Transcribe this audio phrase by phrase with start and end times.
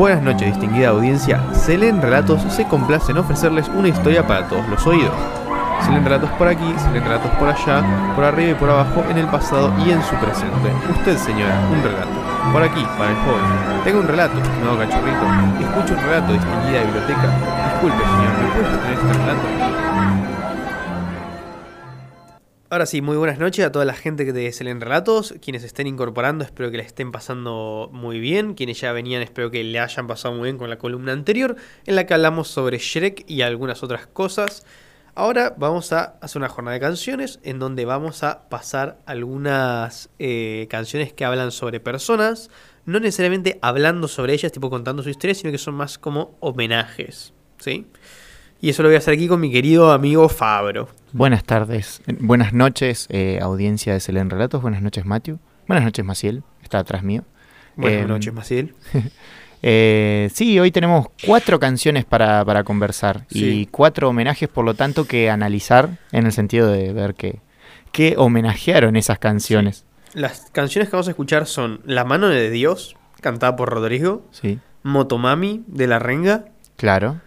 [0.00, 1.44] Buenas noches, distinguida audiencia.
[1.52, 5.12] Selén Relatos se complace en ofrecerles una historia para todos los oídos.
[5.84, 7.84] Se leen relatos por aquí, se leen relatos por allá,
[8.14, 10.72] por arriba y por abajo, en el pasado y en su presente.
[10.90, 12.08] Usted, señora, un relato.
[12.50, 13.44] Por aquí, para el joven.
[13.84, 15.26] Tengo un relato, estimado cachorrito.
[15.68, 17.28] Escucho un relato, distinguida biblioteca.
[17.68, 20.19] Disculpe, señor, ¿me puede tener este relato?
[22.72, 25.64] Ahora sí, muy buenas noches a toda la gente que te se leen relatos, quienes
[25.64, 29.80] estén incorporando, espero que la estén pasando muy bien, quienes ya venían, espero que le
[29.80, 33.42] hayan pasado muy bien con la columna anterior, en la que hablamos sobre Shrek y
[33.42, 34.64] algunas otras cosas.
[35.16, 40.68] Ahora vamos a hacer una jornada de canciones en donde vamos a pasar algunas eh,
[40.70, 42.50] canciones que hablan sobre personas,
[42.86, 47.34] no necesariamente hablando sobre ellas, tipo contando su historia, sino que son más como homenajes,
[47.58, 47.88] ¿sí?
[48.60, 50.99] Y eso lo voy a hacer aquí con mi querido amigo Fabro.
[51.12, 54.62] Buenas tardes, eh, buenas noches, eh, audiencia de Selen Relatos.
[54.62, 55.38] Buenas noches, Matthew.
[55.66, 56.42] Buenas noches, Maciel.
[56.62, 57.24] Está atrás mío.
[57.76, 58.74] Buenas Em, noches, Maciel.
[59.62, 63.44] Eh, sí, hoy tenemos cuatro canciones para, para conversar Sí.
[63.44, 67.40] y cuatro homenajes, por lo tanto, que analizar en el sentido de ver qué,
[67.92, 69.84] qué homenajearon esas canciones.
[70.14, 74.58] Las canciones que vamos a escuchar son La mano de Dios, cantada por Rodrigo, Sí,
[74.82, 77.20] Motomami de La Renga, claro,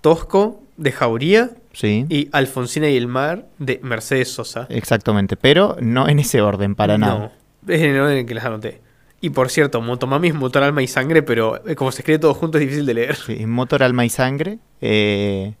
[0.00, 4.66] Tosco de Jauría sí, y Alfonsina y el Mar de Mercedes Sosa.
[4.70, 7.32] exactamente, pero no en ese orden, para nada.
[7.66, 8.80] No, es en el orden en que las anoté.
[9.22, 12.32] Y por cierto, Motomami es motor, alma y sangre, pero eh, como se escribe todo
[12.34, 13.16] junto es difícil de leer.
[13.16, 14.58] Sí, Motor, Alma y Sangre.
[14.80, 15.54] eh,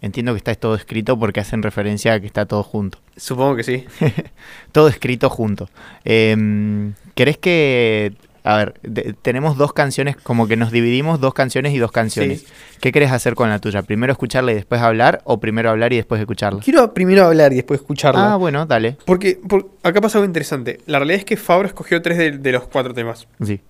[0.00, 2.98] entiendo que está todo escrito porque hacen referencia a que está todo junto.
[3.16, 3.84] Supongo que sí.
[4.72, 5.68] Todo escrito junto.
[6.04, 8.12] Em, ¿Querés que...
[8.48, 12.42] A ver, de- tenemos dos canciones, como que nos dividimos dos canciones y dos canciones.
[12.42, 12.46] Sí.
[12.80, 13.82] ¿Qué querés hacer con la tuya?
[13.82, 16.60] ¿Primero escucharla y después hablar o primero hablar y después escucharla?
[16.60, 18.34] Quiero primero hablar y después escucharla.
[18.34, 18.96] Ah, bueno, dale.
[19.04, 20.78] Porque, por- acá pasa algo interesante.
[20.86, 23.26] La realidad es que Fabro escogió tres de, de los cuatro temas.
[23.42, 23.60] Sí.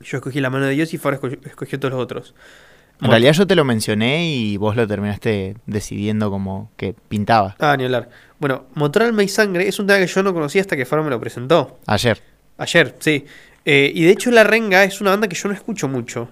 [0.00, 2.34] Yo escogí La mano de Dios y Fabro escogió, escogió todos los otros.
[3.00, 7.54] En realidad yo te lo mencioné y vos lo terminaste decidiendo como que pintaba.
[7.60, 8.10] Ah, ni hablar.
[8.40, 11.04] Bueno, Motor, Alma y Sangre es un tema que yo no conocía hasta que Faro
[11.04, 11.78] me lo presentó.
[11.86, 12.20] Ayer.
[12.58, 13.24] Ayer, sí.
[13.70, 16.28] Eh, y de hecho La Renga es una banda que yo no escucho mucho.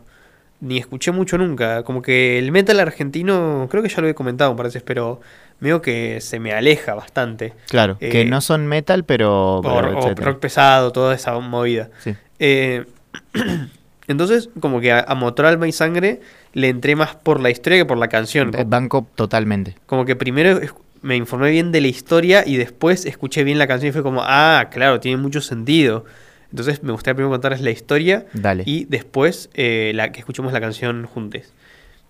[0.61, 1.83] Ni escuché mucho nunca.
[1.83, 5.21] Como que el metal argentino, creo que ya lo he comentado, me parece, pero
[5.61, 7.53] veo que se me aleja bastante.
[7.69, 9.61] Claro, Eh, que no son metal, pero...
[9.63, 11.91] Pero o rock pesado, toda esa movida.
[11.99, 12.15] Sí.
[12.39, 12.87] Eh,
[14.09, 16.21] entonces, como que a, a Motor, Alma y Sangre
[16.55, 18.51] le entré más por la historia que por la canción.
[18.57, 19.77] Eh, Banco totalmente.
[19.85, 20.59] Como que primero
[21.03, 24.23] me informé bien de la historia y después escuché bien la canción y fue como,
[24.25, 26.07] ah, claro, tiene mucho sentido.
[26.56, 28.62] Entonces me gustaría primero contarles la historia Dale.
[28.65, 31.53] y después eh, la que escuchemos la canción juntos.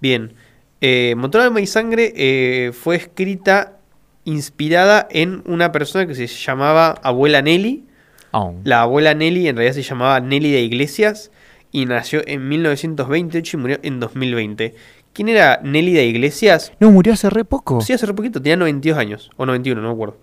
[0.01, 0.35] Bien,
[0.81, 3.79] eh, Motor Alma y Sangre eh, fue escrita
[4.23, 7.87] inspirada en una persona que se llamaba Abuela Nelly.
[8.31, 8.55] Oh.
[8.63, 11.33] La abuela Nelly en realidad se llamaba Nelly de Iglesias
[11.73, 14.75] y nació en 1928 y murió en 2020.
[15.13, 16.73] ¿Quién era Nelly de Iglesias?
[16.79, 17.81] No, murió hace re poco.
[17.81, 20.19] Sí, hace re poquito, tenía 92 años, o 91, no me acuerdo.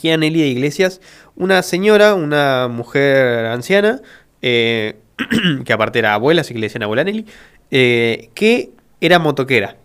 [0.00, 1.00] ¿Quién era Nelly de Iglesias?
[1.34, 4.00] Una señora, una mujer anciana,
[4.42, 4.96] eh,
[5.64, 7.26] que aparte era abuela, así que le decían abuela Nelly,
[7.70, 8.70] eh, que
[9.00, 9.76] era motoquera.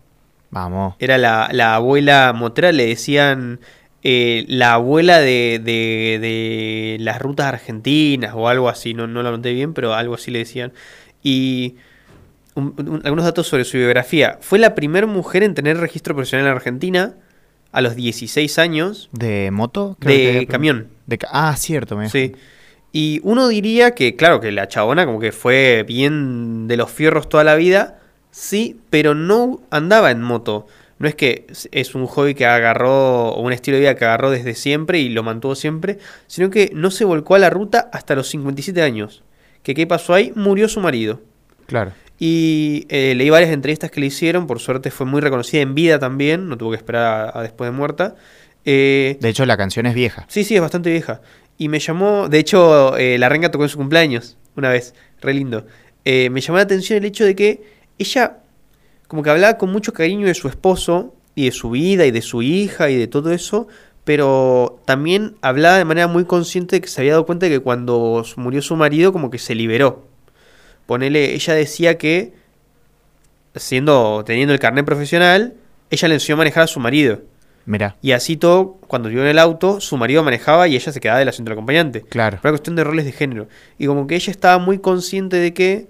[0.50, 0.96] Vamos.
[1.00, 3.60] Era la, la abuela motera, le decían
[4.04, 9.32] eh, la abuela de, de- de las rutas argentinas o algo así, no, no lo
[9.32, 10.74] noté bien, pero algo así le decían.
[11.24, 11.76] Y
[12.56, 14.38] un- un- algunos datos sobre su biografía.
[14.42, 17.14] Fue la primera mujer en tener registro profesional en Argentina
[17.72, 19.96] a los 16 años ¿De moto?
[20.00, 20.88] Creo de camión.
[21.08, 22.34] De ca- ah, cierto, me Sí.
[22.94, 27.30] Y uno diría que, claro, que la chabona como que fue bien de los fierros
[27.30, 28.00] toda la vida,
[28.32, 30.68] sí, pero no andaba en moto.
[31.00, 34.06] No es que es- es un hobby que agarró, o un estilo de vida que
[34.06, 37.90] agarró desde siempre y lo mantuvo siempre, sino que no se volcó a la ruta
[37.94, 39.24] hasta los 57 años.
[39.64, 40.34] ¿Que qué pasó ahí?
[40.36, 41.22] Murió su marido.
[41.68, 41.94] Claro.
[42.24, 45.98] Y eh, leí varias entrevistas que le hicieron, por suerte fue muy reconocida en vida
[45.98, 48.14] también, no tuvo que esperar a, a después de muerta.
[48.64, 50.28] Eh, De hecho, la canción es vieja.
[50.28, 51.22] Sí, sí, es bastante vieja.
[51.58, 55.34] Y me llamó, de hecho, eh, la renga tocó en su cumpleaños, una vez, re
[55.34, 55.66] lindo.
[56.06, 57.64] Me llamó la atención el hecho de que
[57.98, 58.38] ella,
[59.08, 62.22] como que hablaba con mucho cariño de su esposo y de su vida y de
[62.22, 63.68] su hija y de todo eso,
[64.04, 67.60] pero también hablaba de manera muy consciente de que se había dado cuenta de que
[67.62, 70.11] cuando murió su marido, como que se liberó.
[70.86, 72.34] Ponele, ella decía que,
[73.56, 75.54] siendo, teniendo el carnet profesional,
[75.90, 77.20] ella le enseñó a manejar a su marido.
[77.66, 81.00] Mirá, Y así todo, cuando vio en el auto, su marido manejaba y ella se
[81.00, 82.02] quedaba del asiento del acompañante.
[82.02, 82.38] claro.
[82.42, 83.48] Fue una cuestión de roles de género.
[83.78, 85.88] Y como que ella estaba muy consciente de que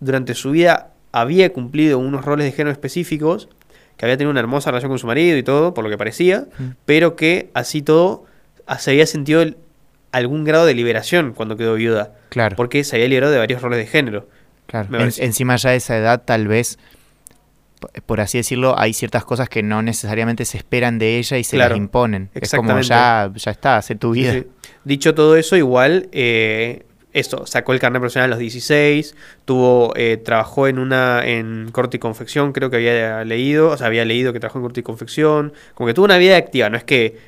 [0.00, 3.48] durante su vida había cumplido unos roles de género específicos,
[3.96, 6.46] que había tenido una hermosa relación con su marido y todo, por lo que parecía,
[6.58, 6.64] Mm.
[6.86, 8.24] pero que así todo
[8.78, 9.56] se había sentido el-
[10.10, 12.56] algún grado de liberación cuando quedó viuda, Claro.
[12.56, 14.26] porque se había liberado de varios roles de género.
[14.66, 14.88] Claro.
[14.98, 16.78] En- encima ya de esa edad, tal vez,
[18.06, 21.56] por así decirlo, hay ciertas cosas que no necesariamente se esperan de ella y se
[21.56, 22.30] Claro, las imponen.
[22.34, 24.32] Es como ya, ya está, hace tu vida.
[24.34, 24.46] Sí.
[24.84, 29.14] Dicho todo eso, igual, eh, esto, sacó el carnet profesional a los 16,
[29.44, 33.88] tuvo, eh, trabajó en una, en corte y confección, creo que había leído, o sea,
[33.88, 36.76] había leído que trabajó en corte y confección, como que tuvo una vida activa, no
[36.78, 37.18] es que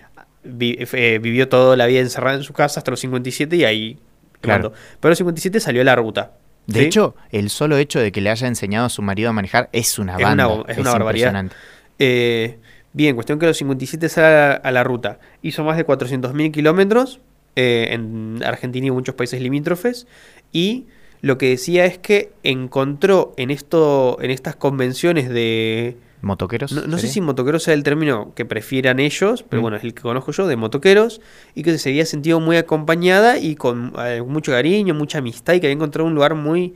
[0.45, 3.99] vi- eh, vivió toda la vida encerrada en su casa hasta los 57 y ahí...
[4.45, 4.73] Claro.
[5.01, 6.33] Pero a los 57 salió a la ruta.
[6.67, 6.87] De ¿sí?
[6.87, 9.99] hecho, el solo hecho de que le haya enseñado a su marido a manejar es
[9.99, 10.73] una Es una banda.
[10.73, 11.51] es una barbaridad.
[11.99, 12.59] Eh,
[12.93, 15.19] bien, cuestión que a los 57 sale a la, a la ruta.
[15.43, 17.21] Hizo más de 400.000 kilómetros
[17.57, 20.07] eh, en Argentina y muchos países limítrofes.
[20.53, 20.87] Y
[21.21, 25.97] lo que decía es que encontró en, esto, en estas convenciones de...
[26.25, 26.73] ¿Motoqueros?
[26.73, 29.63] No, no sé si motoqueros sea el término que prefieran ellos, pero Mm.
[29.63, 31.21] bueno, es el que conozco yo, de motoqueros,
[31.55, 35.61] y que se había sentido muy acompañada y con eh, mucho cariño, mucha amistad, y
[35.61, 36.75] que había encontrado un lugar muy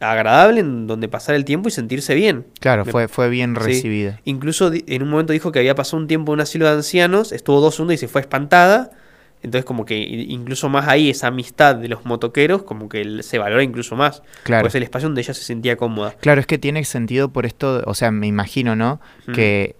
[0.00, 2.46] agradable en donde pasar el tiempo y sentirse bien.
[2.60, 3.62] Claro, Me- fue, fue bien Sí.
[3.66, 4.20] recibida.
[4.24, 7.32] Incluso en un momento dijo que había pasado un tiempo en un asilo de ancianos,
[7.32, 8.90] estuvo dos segundos y se fue espantada.
[9.42, 13.62] Entonces como que incluso más ahí esa amistad de los motoqueros como que se valora
[13.62, 14.22] incluso más.
[14.42, 14.62] Claro.
[14.62, 16.14] Pues el espacio donde ella se sentía cómoda.
[16.20, 19.00] Claro, es que tiene sentido por esto, o sea, me imagino, ¿no?
[19.34, 19.76] Que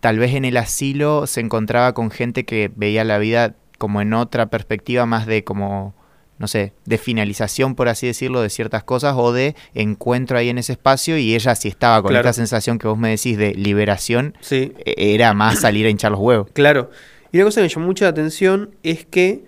[0.00, 4.12] tal vez en el asilo se encontraba con gente que veía la vida como en
[4.14, 5.94] otra perspectiva más de como,
[6.38, 10.58] no sé, de finalización, por así decirlo, de ciertas cosas o de encuentro ahí en
[10.58, 12.28] ese espacio y ella si estaba con Claro.
[12.28, 16.12] esta sensación que vos me decís de liberación, Sí, e- era más salir a hinchar
[16.12, 16.48] los huevos.
[16.52, 16.90] claro.
[17.32, 19.44] Y una cosa que me llamó mucho la atención es que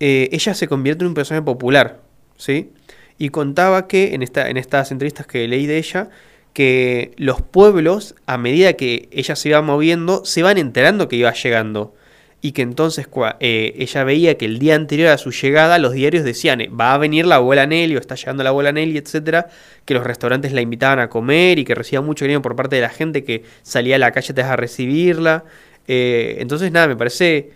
[0.00, 2.00] eh, ella se convierte en un personaje popular,
[2.36, 2.72] ¿sí?
[3.16, 6.10] Y contaba que en, esta, en estas entrevistas que leí de ella,
[6.52, 11.32] que los pueblos, a medida que ella se iba moviendo, se van enterando que iba
[11.32, 11.94] llegando.
[12.40, 13.08] Y que entonces
[13.40, 16.98] eh, ella veía que el día anterior a su llegada los diarios decían, va a
[16.98, 19.48] venir la abuela Nelly o está llegando la abuela Nelly, etcétera,
[19.84, 22.82] que los restaurantes la invitaban a comer y que recibía mucho cariño por parte de
[22.82, 25.44] la gente que salía a la calle a recibirla.
[25.88, 27.50] Eh, entonces, nada, me parece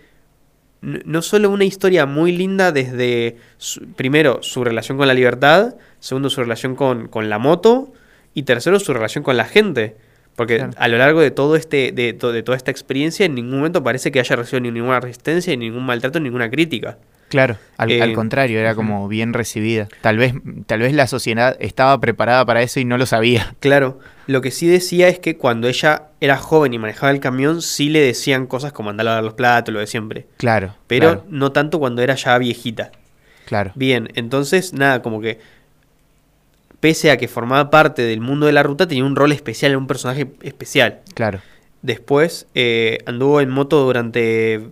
[0.81, 6.29] no solo una historia muy linda desde, su- primero, su relación con la libertad, segundo,
[6.29, 7.93] su relación con, con la moto,
[8.33, 9.95] y tercero, su relación con la gente.
[10.35, 10.73] Porque Claro.
[10.75, 14.11] a lo largo de todo este, de, de toda esta experiencia, en ningún momento parece
[14.11, 16.97] que haya recibido ni ninguna resistencia, ni ningún maltrato, ni ninguna crítica.
[17.29, 19.87] Claro, al, Eh, al contrario, era como bien recibida.
[20.01, 20.33] Tal vez,
[20.67, 23.55] tal vez la sociedad estaba preparada para eso y no lo sabía.
[23.59, 27.61] Claro, lo que sí decía es que cuando ella era joven y manejaba el camión,
[27.61, 30.27] sí le decían cosas como andar a lavar los platos, lo de siempre.
[30.37, 32.91] Claro, Pero claro, no tanto cuando era ya viejita.
[33.45, 33.71] claro.
[33.75, 35.39] Bien, entonces, nada, como que
[36.79, 39.87] pese a que formaba parte del mundo de la ruta, tenía un rol especial, un
[39.87, 40.99] personaje especial.
[41.15, 41.39] claro.
[41.81, 44.69] Después eh, anduvo en moto durante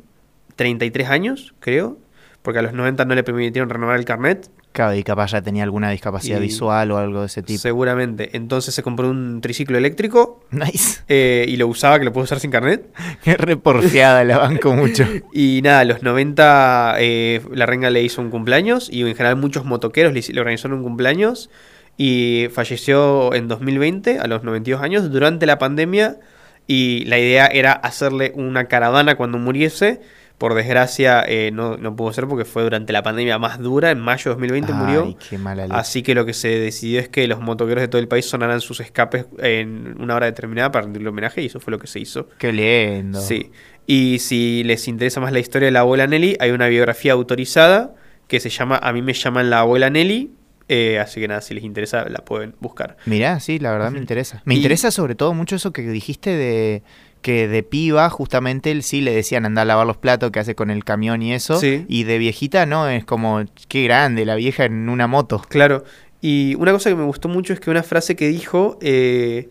[0.56, 1.98] 33 años, creo,
[2.42, 5.64] porque a los 90 no le permitieron renovar el carnet, Claro, y capaz ya tenía
[5.64, 7.60] alguna discapacidad Y- visual o algo de ese tipo.
[7.60, 8.30] seguramente.
[8.38, 11.02] Entonces se compró un triciclo eléctrico Nice.
[11.10, 12.86] eh, y lo usaba, que lo pudo usar sin carnet.
[13.24, 15.06] Qué reporfiada, la banco mucho.
[15.34, 19.36] Y nada, a los 90 eh, la renga le hizo un cumpleaños y en general
[19.36, 21.50] muchos motoqueros le, le organizaron un cumpleaños
[21.98, 26.18] y falleció en 2020 a los 92 años durante la pandemia
[26.66, 30.00] y la idea era hacerle una caravana cuando muriese.
[30.42, 34.00] Por desgracia eh, no, no pudo ser porque fue durante la pandemia más dura, en
[34.00, 35.04] mayo de 2020 murió.
[35.06, 35.66] Ay, qué mala.
[35.70, 38.60] Así que lo que se decidió es que los motoqueros de todo el país sonaran
[38.60, 42.00] sus escapes en una hora determinada para rendirle homenaje y eso fue lo que se
[42.00, 42.28] hizo.
[42.40, 43.22] Qué lindo.
[43.22, 43.52] Sí.
[43.86, 47.94] Y si les interesa más la historia de la abuela Nelly, hay una biografía autorizada
[48.28, 50.32] que se llama A mí me llaman la abuela Nelly.
[50.70, 52.96] eh, así que nada, si les interesa, la pueden buscar.
[53.06, 54.42] Mirá, sí, la verdad me interesa.
[54.46, 56.82] Me Y- interesa sobre todo mucho eso que dijiste de
[57.22, 60.56] que de piba justamente él sí le decían andar a lavar los platos que hace
[60.56, 61.60] con el camión y eso.
[61.60, 61.86] Sí.
[61.88, 65.42] Y de viejita no, es como, qué grande, la vieja en una moto.
[65.50, 65.84] Claro.
[66.22, 69.50] Y una cosa que me gustó mucho es que una frase que dijo eh,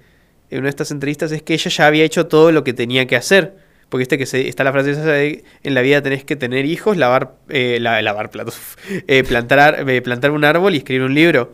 [0.50, 3.06] en una de estas entrevistas es que ella ya había hecho todo lo que tenía
[3.06, 3.56] que hacer.
[3.88, 6.64] Porque viste que se- está la frase esa de en la vida tenés que tener
[6.64, 8.56] hijos, lavar, eh, la- lavar platos,
[9.08, 11.52] eh, plantar, ar- eh, plantar un árbol y escribir un libro.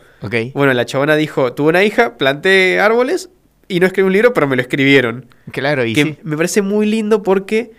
[0.54, 3.30] Bueno, la chabona dijo, tuve una hija, planté árboles
[3.68, 5.26] y no escribí un libro, pero me lo escribieron.
[5.52, 6.18] Claro, y que sí.
[6.22, 7.72] me parece muy lindo porque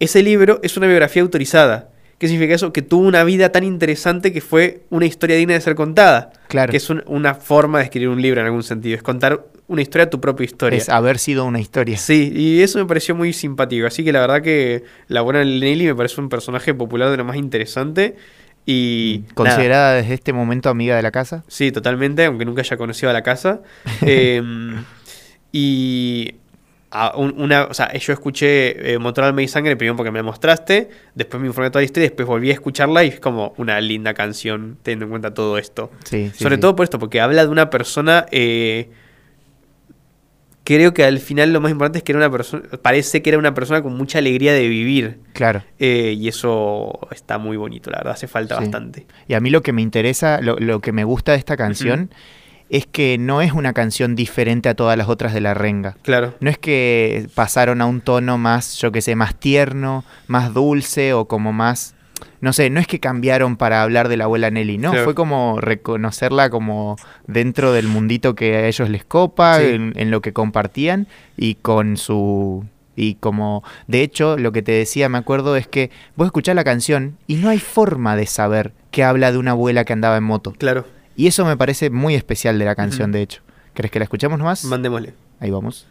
[0.00, 1.90] ese libro es una biografía autorizada.
[2.18, 2.72] ¿Qué significa eso?
[2.72, 6.32] Que tuvo una vida tan interesante que fue una historia digna de ser contada.
[6.48, 6.70] Claro.
[6.70, 8.96] Que es un- una forma de escribir un libro en algún sentido.
[8.96, 10.76] Es contar una historia, tu propia historia.
[10.78, 11.96] Es haber sido una historia.
[11.98, 13.86] Sí, y eso me pareció muy simpático.
[13.86, 17.24] Así que la verdad que la buena Nelly me parece un personaje popular de lo
[17.24, 18.14] más interesante.
[18.66, 19.20] Y.
[19.22, 19.34] nada.
[19.34, 21.44] Considerada desde este momento amiga de la casa.
[21.48, 23.60] Sí, totalmente, aunque nunca haya conocido a la casa.
[24.02, 24.84] Em,
[25.56, 26.34] y
[26.90, 30.18] a un- una, o sea, yo escuché eh, Motor Alma y Sangre primero porque me
[30.18, 33.08] la mostraste, después me informé de toda la historia, y después volví a escucharla y
[33.08, 35.90] es como una linda canción, teniendo en cuenta todo esto.
[36.04, 36.60] Sí, sí, Sobre sí.
[36.60, 38.26] todo por esto, porque habla de una persona.
[38.30, 38.90] eh,
[40.64, 42.62] creo que al final lo más importante es que era una persona.
[42.80, 45.18] Parece que era una persona con mucha alegría de vivir.
[45.34, 45.62] Claro.
[45.78, 48.62] eh, y eso está muy bonito, la verdad, hace falta Sí.
[48.62, 49.06] bastante.
[49.28, 52.10] Y a mí lo que me interesa, lo, lo que me gusta de esta canción
[52.70, 55.96] es que no es una canción diferente a todas las otras de la renga.
[56.02, 56.34] Claro.
[56.40, 61.12] No es que pasaron a un tono más, yo que sé, más tierno, más dulce
[61.12, 61.94] o como más...
[62.40, 65.04] No sé, no es que cambiaron para hablar de la abuela Nelly, no, Claro.
[65.04, 69.66] fue como reconocerla como dentro del mundito que a ellos les copa, Sí.
[69.70, 71.06] en, en lo que compartían
[71.36, 72.64] y con su...
[72.96, 76.62] Y como, de hecho, lo que te decía, me acuerdo, es que vos escuchás la
[76.64, 80.22] canción y no hay forma de saber que habla de una abuela que andaba en
[80.24, 80.52] moto.
[80.56, 80.86] Claro.
[81.16, 83.42] Y eso me parece muy especial de la canción, de hecho.
[83.72, 84.64] ¿Crees que la escuchemos nomás?
[84.64, 85.14] Mandémosle.
[85.40, 85.86] Ahí vamos.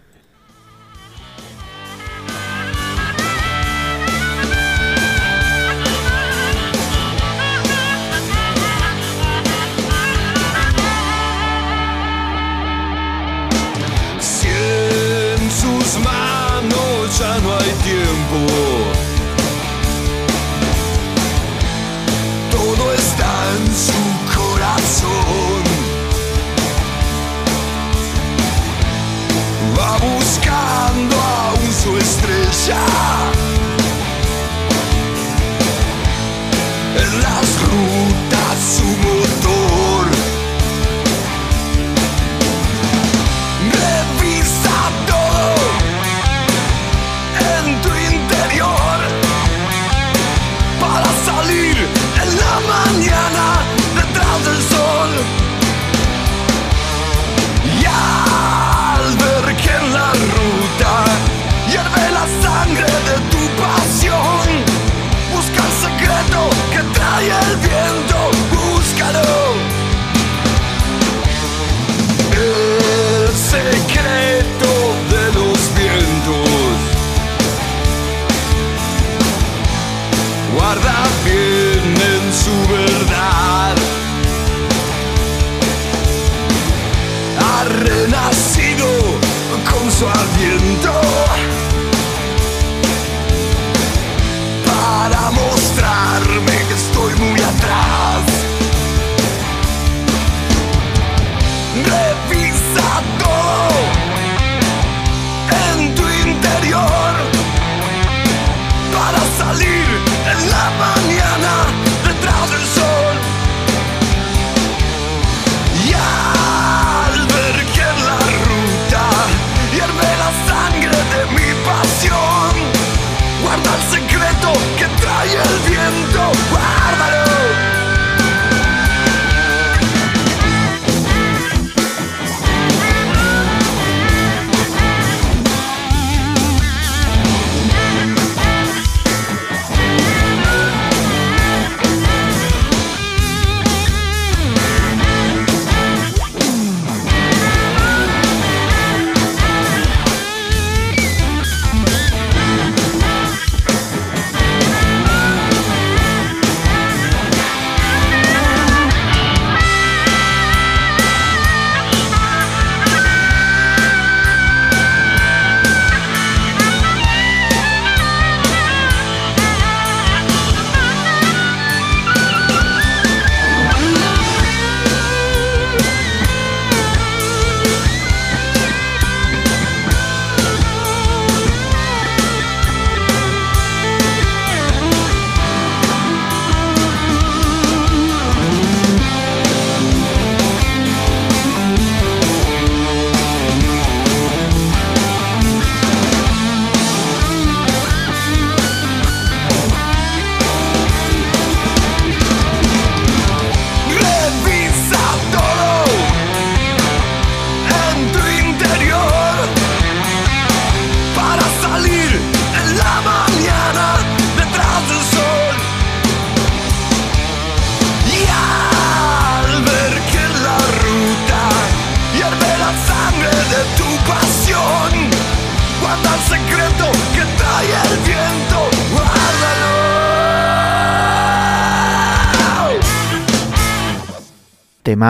[14.20, 18.54] Si en sus manos ya no hay tiempo,
[22.52, 24.23] todo está en su
[24.64, 25.64] corazón.
[29.78, 32.82] Va buscando aún su estrella
[36.96, 39.33] en las rutas su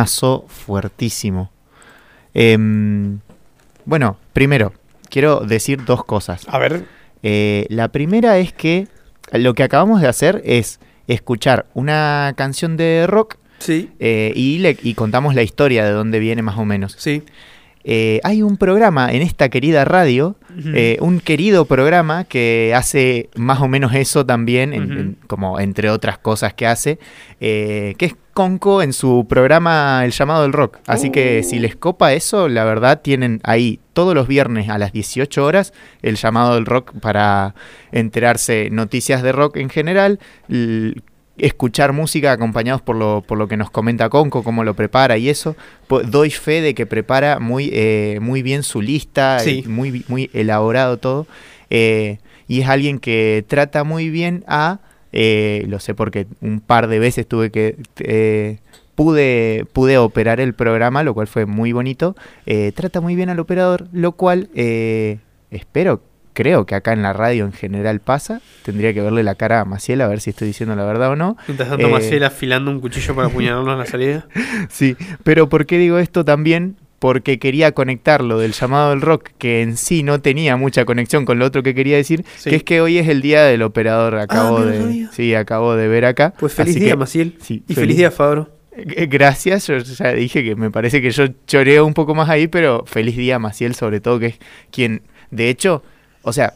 [0.03, 1.51] Temazo fuertísimo.
[2.33, 3.19] Em,
[3.85, 4.73] bueno, primero,
[5.09, 6.45] quiero decir dos cosas.
[6.47, 6.85] A ver.
[7.21, 8.87] Eh, la primera es que
[9.33, 13.91] lo que acabamos de hacer es escuchar una canción de rock Sí.
[13.99, 16.95] eh, y, le, y contamos la historia de dónde viene más o menos.
[16.97, 17.21] Sí.
[17.85, 20.35] Eh, hay un programa en esta querida radio,
[20.73, 24.93] eh, un querido programa que hace más o menos eso también, en- Ujú.
[24.99, 26.97] en- como entre otras cosas que hace,
[27.41, 30.77] eh, que es Conco en su programa El llamado del rock.
[30.87, 31.47] Así que Uh.
[31.47, 35.73] si les copa eso, la verdad tienen ahí todos los viernes a las 18 horas
[36.01, 37.53] el llamado del rock para
[37.91, 40.19] enterarse noticias de rock en general.
[41.35, 45.29] escuchar música acompañados por lo, por lo que nos comenta Conco, cómo lo prepara y
[45.29, 45.55] eso.
[45.89, 49.63] Doy fe de que prepara muy, eh, muy bien su lista, Sí.
[49.65, 51.25] eh, muy, muy elaborado todo.
[51.71, 54.79] eh, y es alguien que trata muy bien a,
[55.13, 57.77] eh, lo sé porque un par de veces tuve que...
[57.99, 58.57] eh,
[58.95, 62.15] Pude, pude operar el programa, lo cual fue muy bonito.
[62.45, 65.17] Eh, trata muy bien al operador, lo cual eh,
[65.49, 66.03] espero,
[66.33, 68.39] creo que acá en la radio en general pasa.
[68.63, 71.15] Tendría que verle la cara a Maciel a ver si estoy diciendo la verdad o
[71.15, 71.37] no.
[71.47, 74.27] Mientras tanto, Maciel afilando un cuchillo para apuñalarnos en la salida.
[74.69, 76.75] Sí, pero ¿por qué digo esto también?
[77.03, 81.25] Porque quería conectar lo del llamado del rock, que en sí no tenía mucha conexión
[81.25, 82.49] con lo otro que quería decir, Sí.
[82.49, 84.15] que es que hoy es el día del operador.
[84.15, 86.33] Acabo mira, no de, sí, acabo de ver acá.
[86.39, 87.35] Pues feliz Así día, que- Maciel.
[87.41, 88.49] sí, y feliz, feliz- día, Fabro.
[88.77, 92.47] Eh, Gracias, yo ya dije que me parece que yo choreo un poco más ahí,
[92.47, 94.35] pero feliz día Maciel sobre todo, que es
[94.71, 95.83] quien, de hecho,
[96.21, 96.53] o sea,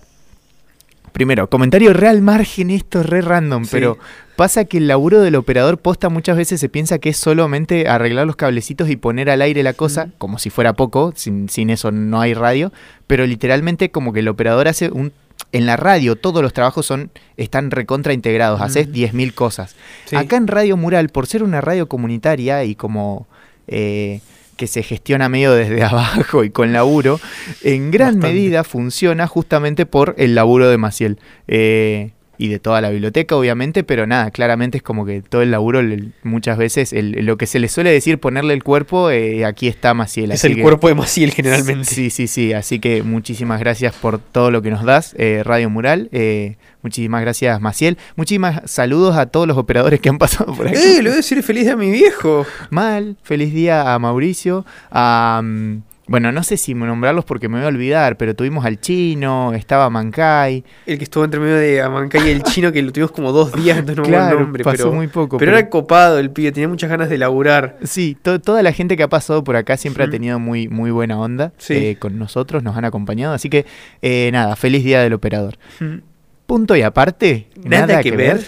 [1.11, 3.69] primero, comentario real margen, esto es re random, Sí.
[3.73, 3.97] pero
[4.37, 8.25] pasa que el laburo del operador posta muchas veces se piensa que es solamente arreglar
[8.25, 11.91] los cablecitos y poner al aire la cosa, como si fuera poco, sin, sin eso
[11.91, 12.71] no hay radio,
[13.07, 15.11] pero literalmente como que el operador hace un...
[15.51, 18.95] En la radio todos los trabajos son están recontra integrados, haces Ujú.
[18.97, 19.75] 10.000 cosas.
[20.05, 20.15] Sí.
[20.15, 23.27] Acá en Radio Mural, por ser una radio comunitaria y como
[23.67, 24.19] eh,
[24.57, 27.19] que se gestiona medio desde abajo y con laburo,
[27.63, 28.27] en gran Bastante.
[28.35, 31.19] medida funciona justamente por el laburo de Maciel.
[31.47, 35.51] Eh, y de toda la biblioteca, obviamente, pero nada, claramente es como que todo el
[35.51, 39.45] laburo, le- muchas veces, el- lo que se le suele decir ponerle el cuerpo, eh,
[39.45, 40.31] aquí está Maciel.
[40.31, 41.85] es el que- cuerpo de Maciel generalmente.
[41.85, 42.53] Sí, sí, sí.
[42.53, 46.09] Así que muchísimas gracias por todo lo que nos das, eh, Radio Mural.
[46.11, 47.97] eh, muchísimas gracias, Maciel.
[48.15, 50.77] Muchísimas saludos a todos los operadores que han pasado por aquí.
[50.77, 50.95] ¡Eh!
[50.97, 52.45] Le voy a decir feliz día a mi viejo.
[52.69, 55.41] Mal, feliz día a Mauricio, a...
[55.43, 59.53] mm, bueno, no sé si nombrarlos porque me voy a olvidar, pero tuvimos al chino,
[59.53, 60.63] estaba Mancay.
[60.85, 63.51] El que estuvo entre medio de Amancay y el chino, que lo tuvimos como dos
[63.53, 64.63] días, entonces no me claro, el nombre.
[64.63, 65.37] pasó pero, muy poco.
[65.37, 67.77] pero era copado el pibe, tenía muchas ganas de laburar.
[67.83, 70.91] Sí, to- toda la gente que ha pasado por acá siempre ha tenido muy, muy
[70.91, 71.73] buena onda Sí.
[71.73, 73.33] eh, con nosotros, nos han acompañado.
[73.33, 73.65] Así que,
[74.01, 75.55] eh, nada, feliz día del operador.
[75.79, 75.97] Mm.
[76.45, 78.39] Punto y aparte, Nada que ver.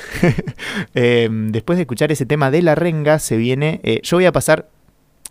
[0.95, 3.81] Eh, después de escuchar ese tema de la renga, se viene.
[3.83, 4.69] eh, yo voy a pasar.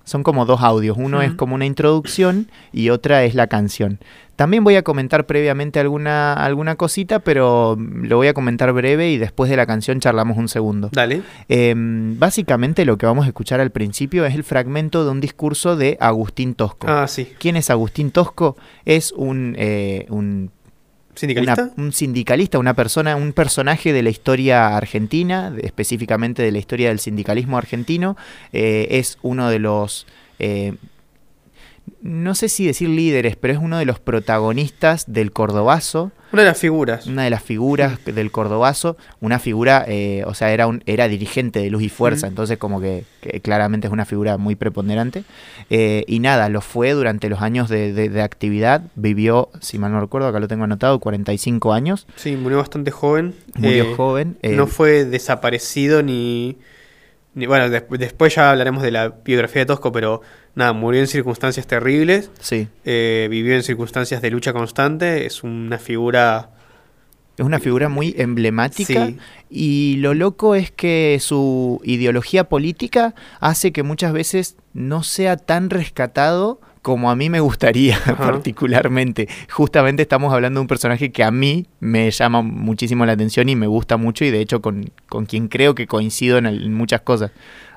[0.09, 0.97] Son como dos audios.
[0.99, 4.01] Uno es como una introducción y otra es la canción.
[4.37, 9.19] También voy a comentar previamente alguna, alguna cosita, pero lo voy a comentar breve y
[9.19, 10.89] después de la canción charlamos un segundo.
[10.93, 11.23] Dale.
[11.49, 15.77] Eh, básicamente lo que vamos a escuchar al principio es el fragmento de un discurso
[15.77, 16.87] de Agustín Tosco.
[16.89, 17.33] Ah, sí.
[17.39, 18.57] ¿Quién es Agustín Tosco?
[18.85, 20.53] Es un, eh, un
[21.19, 21.71] ¿Sindicalista?
[21.77, 27.01] un sindicalista, una persona, un personaje de la historia argentina, específicamente de la historia del
[27.01, 28.17] sindicalismo argentino.
[28.53, 30.07] Eh, es uno de los,
[30.39, 30.75] eh,
[32.03, 36.49] no sé si decir líderes, pero es uno de los protagonistas del Cordobazo, Una de
[36.49, 37.07] las figuras.
[37.07, 41.61] una de las figuras del Cordobazo, una figura, eh, o sea, era, un, era dirigente
[41.61, 45.25] de Luz y Fuerza, entonces como que, que claramente es una figura muy preponderante.
[45.71, 49.91] Eh, y nada, lo fue durante los años de, de- de actividad, vivió, si mal
[49.93, 53.35] no recuerdo, acá lo tengo anotado, 45 años, Sí, murió bastante joven.
[53.57, 54.37] murió Eh, joven.
[54.43, 56.59] eh, No fue desaparecido ni...
[57.47, 60.23] bueno, des- después ya hablaremos de la biografía de Tosco, pero
[60.55, 62.31] nada, murió en circunstancias terribles.
[62.41, 65.27] Sí, eh, vivió en circunstancias de lucha constante.
[65.27, 66.51] Es una figura...
[67.37, 69.07] es una figura muy emblemática.
[69.07, 69.19] Sí.
[69.51, 75.71] Y lo loco es que su ideología política hace que muchas veces no sea tan
[75.71, 79.29] rescatado como a mí me gustaría particularmente.
[79.51, 83.57] Justamente estamos hablando de un personaje que a mí me llama muchísimo la atención y
[83.57, 86.75] me gusta mucho y de hecho con, con quien creo que coincido en, el- en
[86.75, 87.31] muchas cosas.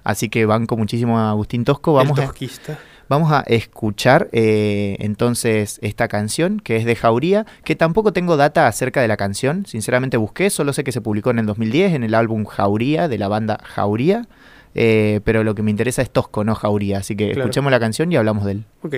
[0.04, 1.94] Así que banco muchísimo a Agustín Tosco.
[1.94, 2.80] Vamos el a, tosquista.
[3.10, 8.68] Vamos a escuchar eh, entonces esta canción que es de Jauría, que tampoco tengo data
[8.68, 12.04] acerca de la canción, sinceramente busqué, solo sé que se publicó en el 2010 en
[12.04, 14.28] el álbum Jauría de la banda Jauría,
[14.76, 17.42] eh, pero lo que me interesa es Tosco, no Jauría, así que Claro.
[17.42, 18.64] escuchemos la canción y hablamos de él.
[18.84, 18.96] Ok.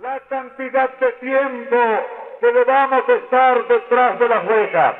[0.00, 1.76] la cantidad de tiempo
[2.40, 4.94] que debamos estar detrás de las rejas.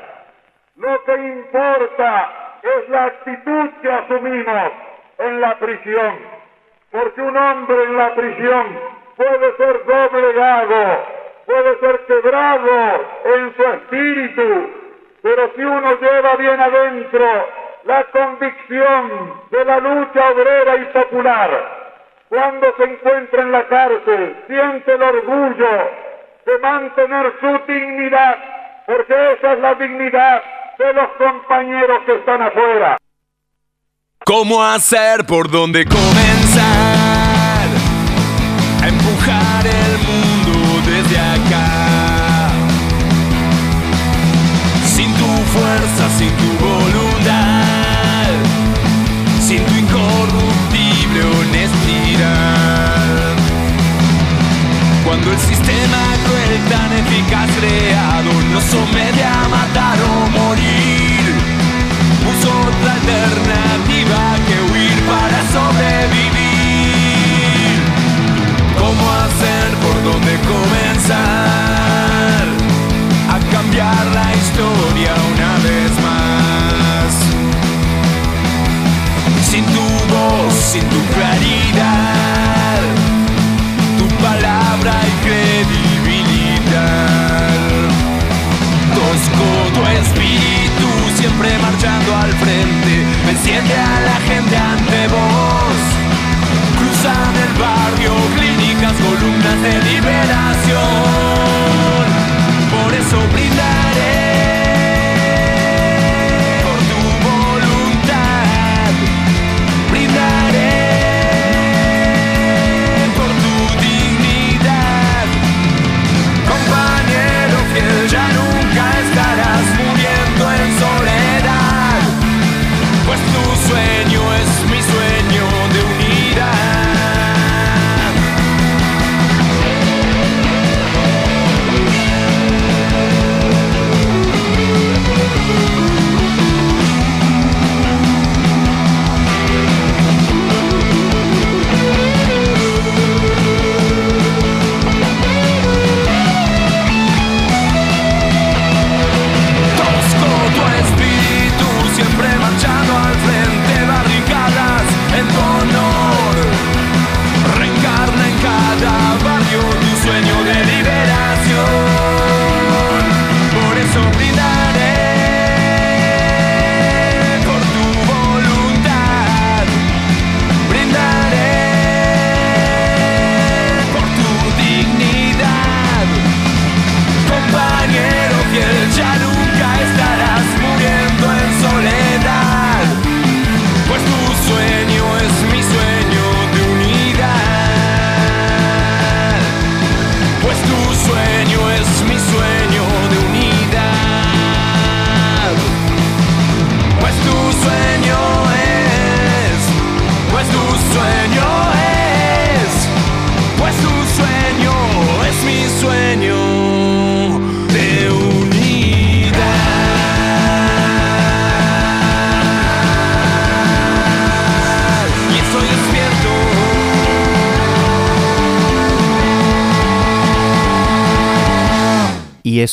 [0.77, 4.71] Lo que importa es la actitud que asumimos
[5.19, 6.15] en la prisión,
[6.91, 8.65] porque un hombre en la prisión
[9.17, 11.03] puede ser doblegado,
[11.45, 13.05] puede ser quebrado
[13.35, 14.69] en su espíritu,
[15.21, 17.25] pero si uno lleva bien adentro
[17.85, 21.49] la convicción de la lucha obrera y popular,
[22.29, 25.89] cuando se encuentra en la cárcel, siente el orgullo
[26.45, 28.37] de mantener su dignidad,
[28.85, 30.43] porque esa es la dignidad
[30.77, 32.97] de los compañeros que están afuera.
[34.25, 35.25] ¿Cómo hacer?
[35.27, 37.02] ¿Por dónde comenzar?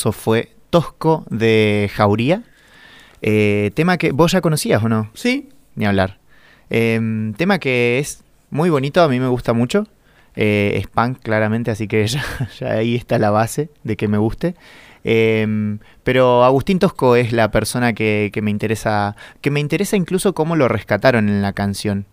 [0.00, 2.42] Eso fue Tosco de Jauría.
[3.20, 5.10] Eh, tema que vos ya conocías o no?
[5.12, 6.18] Sí, Ni hablar.
[6.70, 9.86] Em, tema que es muy bonito, a mí me gusta mucho.
[10.36, 12.24] Eh, es punk, claramente, así que ya,
[12.58, 14.54] ya ahí está la base de que me guste.
[15.04, 20.32] Em, pero Agustín Tosco es la persona que, que me interesa, que me interesa incluso
[20.32, 22.06] cómo lo rescataron en la canción.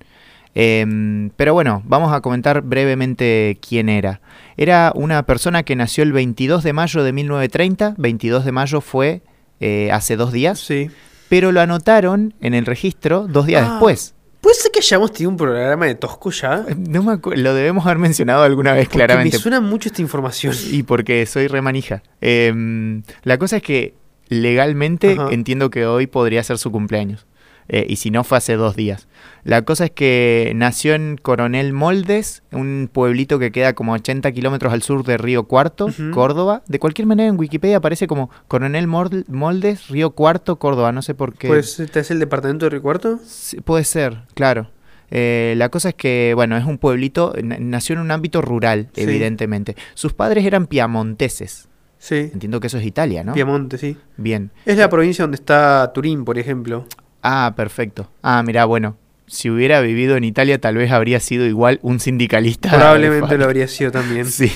[0.59, 4.21] Em, pero bueno, vamos a comentar brevemente quién era.
[4.57, 7.93] Era una persona que nació el 22 de mayo de 1930.
[7.99, 9.21] 22 de mayo fue
[9.59, 10.59] eh, hace dos días.
[10.59, 10.89] sí.
[11.29, 13.71] Pero lo anotaron en el registro dos días Ah.
[13.73, 14.15] después.
[14.41, 16.63] ¿Puede ser que hayamos tenido un programa de Tosco ya?
[16.67, 19.35] Eh, No me acu- lo debemos haber mencionado alguna vez, Porque claramente.
[19.37, 20.55] me suena mucho esta información.
[20.71, 22.01] Y porque soy remanija.
[22.21, 23.93] Em, la cosa es que
[24.29, 25.27] legalmente Ajá.
[25.31, 27.27] entiendo que hoy podría ser su cumpleaños.
[27.69, 29.07] Eh, y si no, fue hace dos días.
[29.43, 34.71] La cosa es que nació en Coronel Moldes, un pueblito que queda como 80 kilómetros
[34.71, 35.87] al sur de Río Cuarto.
[36.13, 36.61] Córdoba.
[36.67, 40.91] De cualquier manera, en Wikipedia aparece como Coronel Mol- Moldes, Río Cuarto, Córdoba.
[40.93, 41.47] No sé por qué.
[41.49, 43.19] Pues, ¿este es el departamento de Río Cuarto?
[43.25, 44.69] Sí, puede ser, claro.
[45.11, 48.89] Eh, la cosa es que, bueno, es un pueblito, na- nació en un ámbito rural,
[48.93, 49.01] Sí.
[49.01, 49.75] evidentemente.
[49.93, 51.67] Sus padres eran piamonteses.
[51.99, 52.29] Sí.
[52.33, 53.33] Entiendo que eso es Italia, ¿no?
[53.33, 53.97] Piamonte, sí.
[54.17, 54.51] Bien.
[54.65, 56.85] Es la provincia donde está Turín, por ejemplo.
[57.29, 58.09] Ah, perfecto.
[58.21, 58.95] Ah, mirá, bueno.
[59.25, 62.69] si hubiera vivido en Italia tal vez habría sido igual un sindicalista.
[62.69, 64.25] Probablemente lo habría sido también.
[64.31, 64.49] Sí.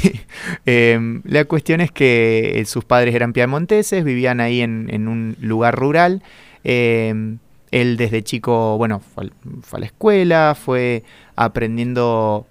[0.66, 5.36] Em, la cuestión es que eh, sus padres eran piamonteses, vivían ahí en, en un
[5.42, 6.24] lugar rural.
[6.64, 7.40] Em,
[7.72, 9.30] él desde chico, bueno, fue
[9.72, 11.04] a la escuela, fue
[11.36, 12.48] aprendiendo...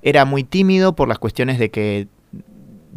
[0.00, 2.06] Era muy tímido por las cuestiones de que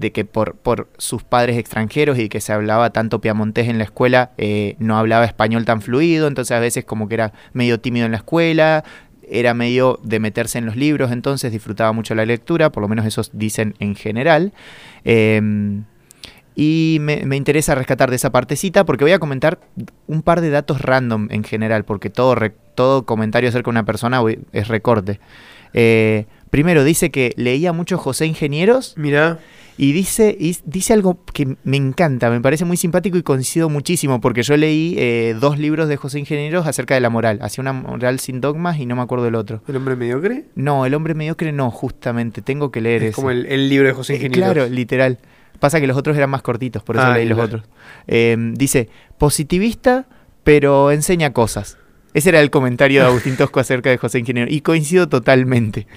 [0.02, 3.86] de que por, por sus padres extranjeros y que se hablaba tanto piamontés en la
[3.86, 8.06] escuela, eh, no hablaba español tan fluido, entonces a veces como que era medio tímido
[8.06, 8.84] en la escuela,
[9.30, 13.06] era medio de meterse en los libros, entonces disfrutaba mucho la lectura, por lo menos
[13.06, 14.52] eso dicen en general.
[15.06, 15.82] Eh,
[16.56, 19.60] y me, me interesa rescatar de esa partecita porque voy a comentar
[20.08, 22.36] un par de datos random en general, porque todo,
[22.76, 25.20] todo comentario acerca de una persona es recorte.
[25.74, 29.40] Eh, primero, dice que leía mucho José Ingenieros Mira,
[29.78, 34.22] y dice, y dice algo que me encanta, me parece muy simpático y coincido muchísimo,
[34.22, 37.40] porque yo leí eh, dos libros de José Ingenieros acerca de la moral.
[37.42, 39.62] Hacía una moral sin dogmas y no me acuerdo del otro.
[39.68, 40.46] el hombre mediocre.
[40.56, 43.16] No, El hombre mediocre no, justamente, tengo que leer Es ese.
[43.16, 44.54] como el, el libro de José Eh, Ingeniero.
[44.54, 45.18] Claro, literal.
[45.60, 47.58] Pasa que los otros eran más cortitos, por eso Ah, leí los claro.
[47.58, 47.70] otros.
[48.08, 50.06] Eh, dice, positivista,
[50.44, 51.78] pero enseña cosas.
[52.13, 54.52] Ese era el comentario de Agustín Tosco acerca de José Ingeniero.
[54.52, 55.88] Y coincido totalmente.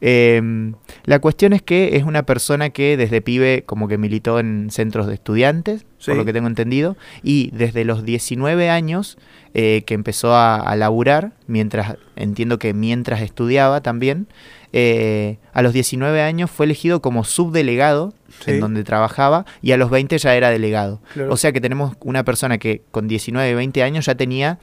[0.00, 0.72] Eh,
[1.04, 5.06] la cuestión es que es una persona que desde pibe como que militó en centros
[5.06, 6.10] de estudiantes, Sí.
[6.10, 6.96] por lo que tengo entendido.
[7.22, 9.16] Y desde los 19 años
[9.54, 14.26] eh, que empezó a, a laburar, mientras, entiendo que mientras estudiaba también,
[14.72, 18.52] eh, a los 19 años fue elegido como subdelegado Sí.
[18.52, 21.00] en donde trabajaba y a los 20 ya era delegado.
[21.12, 21.32] Claro.
[21.32, 24.58] O sea que tenemos una persona que con 19, 20 años ya tenía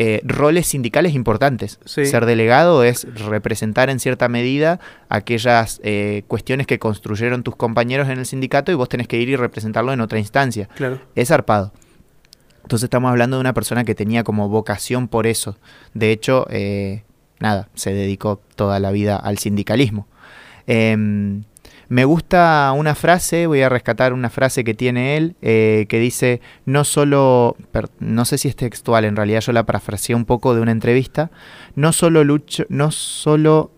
[0.00, 1.80] eh, roles sindicales importantes.
[1.84, 2.06] Sí.
[2.06, 8.20] Ser delegado es representar en cierta medida aquellas eh, cuestiones que construyeron tus compañeros en
[8.20, 10.68] el sindicato y vos tenés que ir y representarlo en otra instancia.
[10.76, 11.00] Claro.
[11.16, 11.72] Es zarpado.
[12.62, 15.58] Entonces estamos hablando de una persona que tenía como vocación por eso.
[15.94, 17.02] De hecho, eh,
[17.40, 20.06] nada, se dedicó toda la vida al sindicalismo.
[20.68, 21.42] Em,
[21.88, 26.40] me gusta una frase, voy a rescatar una frase que tiene él, eh, que dice,
[26.66, 27.56] no solo,
[27.98, 31.30] no sé si es textual, en realidad yo la parafraseé un poco de una entrevista,
[31.74, 33.72] no solo, lucho, no solo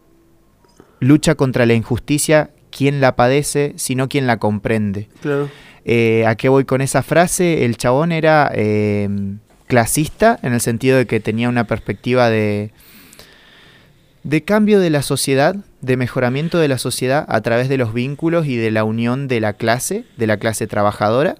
[0.98, 5.08] lucha contra la injusticia quien la padece, sino quien la comprende.
[5.22, 5.48] Claro.
[5.84, 7.64] Eh, ¿A qué voy con esa frase?
[7.64, 9.08] El chabón era eh,
[9.66, 12.72] clasista en el sentido de que tenía una perspectiva de,
[14.24, 18.46] de cambio de la sociedad, de mejoramiento de la sociedad a través de los vínculos
[18.46, 21.36] y de la unión de la clase, de la clase trabajadora.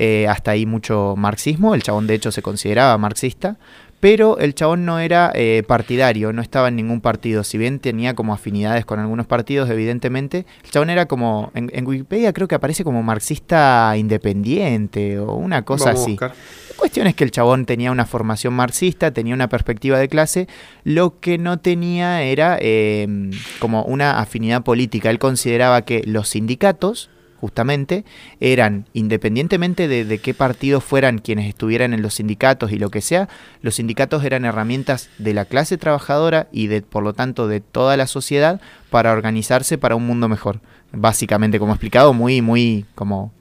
[0.00, 3.56] Eh, hasta ahí mucho marxismo, el chabón de hecho se consideraba marxista,
[4.00, 8.14] pero el chabón no era eh, partidario, no estaba en ningún partido, si bien tenía
[8.14, 12.54] como afinidades con algunos partidos, evidentemente, el chabón era como, en, en Wikipedia creo que
[12.54, 16.16] aparece como marxista independiente o una cosa Vamos así.
[16.20, 20.46] La cuestión es que el chabón tenía una formación marxista, tenía una perspectiva de clase,
[20.84, 25.10] lo que no tenía era eh, como una afinidad política.
[25.10, 28.04] Él consideraba que los sindicatos, justamente,
[28.40, 33.00] eran, independientemente de, de qué partido fueran quienes estuvieran en los sindicatos y lo que
[33.00, 33.28] sea,
[33.62, 37.96] los sindicatos eran herramientas de la clase trabajadora y de, por lo tanto, de toda
[37.96, 40.60] la sociedad para organizarse para un mundo mejor.
[40.92, 43.32] Básicamente, como explicado, muy, muy como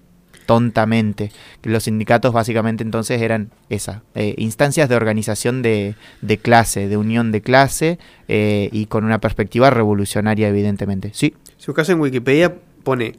[0.47, 1.31] tontamente.
[1.61, 7.31] Los sindicatos básicamente entonces eran esas, eh, instancias de organización de, de clase, de unión
[7.31, 11.11] de clase eh, y con una perspectiva revolucionaria evidentemente.
[11.13, 13.15] Sí, Si buscas en Wikipedia, pone,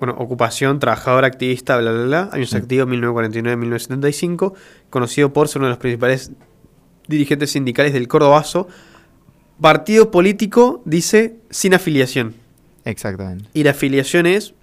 [0.00, 4.54] bueno, ocupación, trabajador, activista, bla, bla, bla, años activos 1949-1975,
[4.88, 6.32] conocido por ser uno de los principales
[7.06, 8.66] dirigentes sindicales del Cordobazo.
[9.60, 12.34] Partido político, dice, sin afiliación.
[12.86, 13.44] exactamente.
[13.52, 14.54] Y la afiliación es,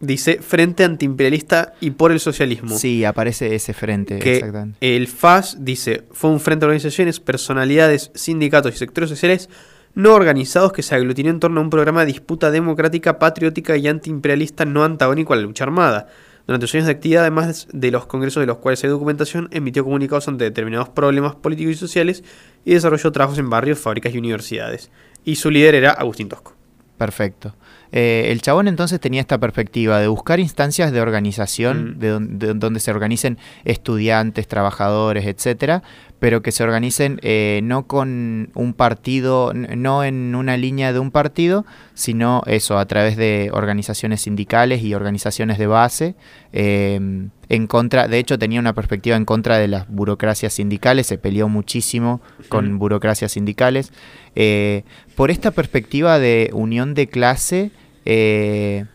[0.00, 2.76] dice, Frente Antiimperialista y por el Socialismo.
[2.76, 4.96] Sí, aparece ese frente, que exactamente.
[4.96, 9.48] el FAS dice fue un frente de organizaciones, personalidades, sindicatos y sectores sociales
[9.94, 13.88] no organizados que se aglutinó en torno a un programa de disputa democrática, patriótica y
[13.88, 16.08] antiimperialista no antagónico a la lucha armada.
[16.46, 19.84] Durante sus años de actividad, además de los congresos de los cuales hay documentación, emitió
[19.84, 22.24] comunicados ante determinados problemas políticos y sociales
[22.64, 24.90] y desarrolló trabajos en barrios, fábricas y universidades.
[25.24, 26.61] Y su líder era Agustín Tosco.
[26.98, 27.54] Perfecto.
[27.90, 31.98] Eh, el chabón entonces tenía esta perspectiva de buscar instancias de organización, Mm.
[31.98, 35.82] de, don- de donde se organicen estudiantes, trabajadores, etcétera,
[36.20, 41.10] pero que se organicen eh, no con un partido, no en una línea de un
[41.10, 46.14] partido, sino eso, a través de organizaciones sindicales y organizaciones de base,
[46.52, 51.18] eh, en contra, de hecho tenía una perspectiva en contra de las burocracias sindicales, se
[51.18, 53.92] peleó muchísimo con burocracias sindicales.
[54.34, 54.84] Eh,
[55.14, 57.70] por esta perspectiva de unión de clase,
[58.04, 58.86] eh,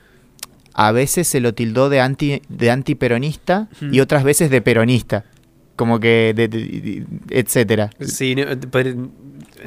[0.73, 5.25] a veces se lo tildó de, anti, de antiperonista y otras veces de peronista.
[5.77, 7.89] Como que, de- etcétera.
[8.01, 9.07] Sí, no, pero-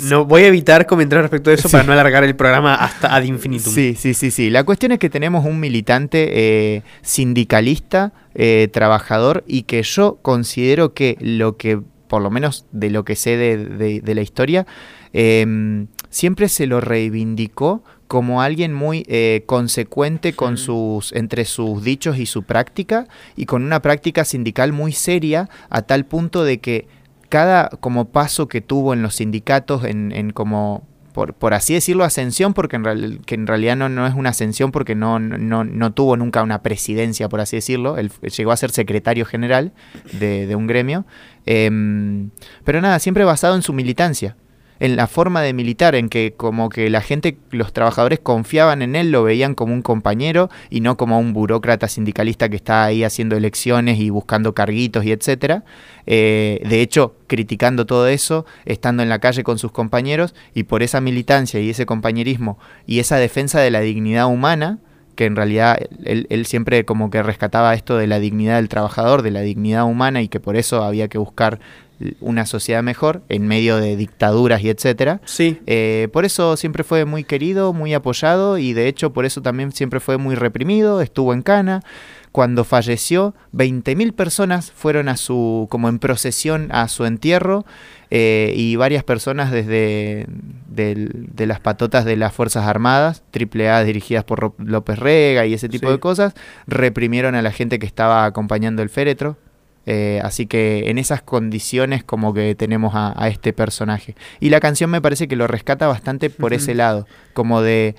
[0.08, 3.22] no, voy a evitar comentar respecto de eso para no alargar el programa hasta ad
[3.24, 3.72] infinitum.
[3.72, 4.48] Sí, sí, sí, sí.
[4.50, 6.28] La cuestión es que tenemos un militante
[6.76, 12.90] eh, sindicalista, eh, trabajador, y que yo considero que lo que, por lo menos de
[12.90, 14.66] lo que sé de, de- de la historia,
[15.12, 22.18] eh, siempre se lo reivindicó como alguien muy eh, consecuente con sus entre sus dichos
[22.18, 26.88] y su práctica y con una práctica sindical muy seria a tal punto de que
[27.28, 32.02] cada como paso que tuvo en los sindicatos en, en como por, por así decirlo
[32.02, 35.62] ascensión porque en, real- que en realidad no, no es una ascensión porque no, no,
[35.62, 39.72] no tuvo nunca una presidencia por así decirlo él llegó a ser secretario general
[40.18, 41.06] de, de un gremio
[41.46, 42.30] Em,
[42.64, 44.36] pero nada siempre basado en su militancia
[44.80, 48.96] en la forma de militar, en que como que la gente, los trabajadores confiaban en
[48.96, 53.04] él, lo veían como un compañero y no como un burócrata sindicalista que está ahí
[53.04, 55.64] haciendo elecciones y buscando carguitos y etcétera.
[56.06, 60.82] Eh, de hecho, criticando todo eso, estando en la calle con sus compañeros y por
[60.82, 64.78] esa militancia y ese compañerismo y esa defensa de la dignidad humana,
[65.14, 69.20] que en realidad él, él siempre como que rescataba esto de la dignidad del trabajador,
[69.20, 71.60] de la dignidad humana y que por eso había que buscar
[72.20, 75.20] una sociedad mejor en medio de dictaduras y etcétera.
[75.24, 79.42] Sí, Eh, por eso siempre fue muy querido, muy apoyado y de hecho por eso
[79.42, 81.82] también siempre fue muy reprimido, estuvo en cana.
[82.32, 87.64] Cuando falleció, 20.000 personas fueron a su, como en procesión a su entierro
[88.12, 90.26] eh, y varias personas desde
[90.68, 95.68] del- de las patotas de las Fuerzas Armadas, AAA dirigidas por López Rega y ese
[95.68, 95.92] tipo Sí.
[95.92, 96.34] de cosas,
[96.68, 99.36] reprimieron a la gente que estaba acompañando el féretro.
[99.92, 104.14] Eh, así que en esas condiciones como que tenemos a, a este personaje.
[104.38, 107.96] Y la canción me parece que lo rescata bastante por ese lado, como de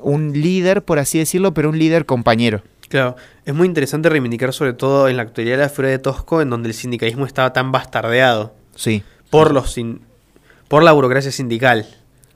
[0.00, 2.62] un líder, por así decirlo, pero un líder compañero.
[2.88, 3.16] claro.
[3.44, 6.68] Es muy interesante reivindicar sobre todo en la actualidad la figura de Tosco, en donde
[6.68, 10.02] el sindicalismo estaba tan bastardeado Sí, por los sin-
[10.68, 11.86] por la burocracia sindical,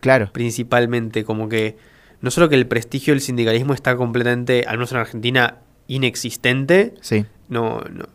[0.01, 0.31] claro.
[0.33, 1.77] principalmente, como que
[2.23, 7.25] no solo que el prestigio del sindicalismo está completamente, al menos en Argentina, inexistente, Sí,
[7.49, 8.07] no, no.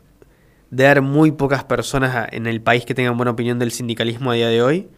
[0.69, 4.35] De haber muy pocas personas en el país que tengan buena opinión del sindicalismo a
[4.35, 4.89] día de hoy.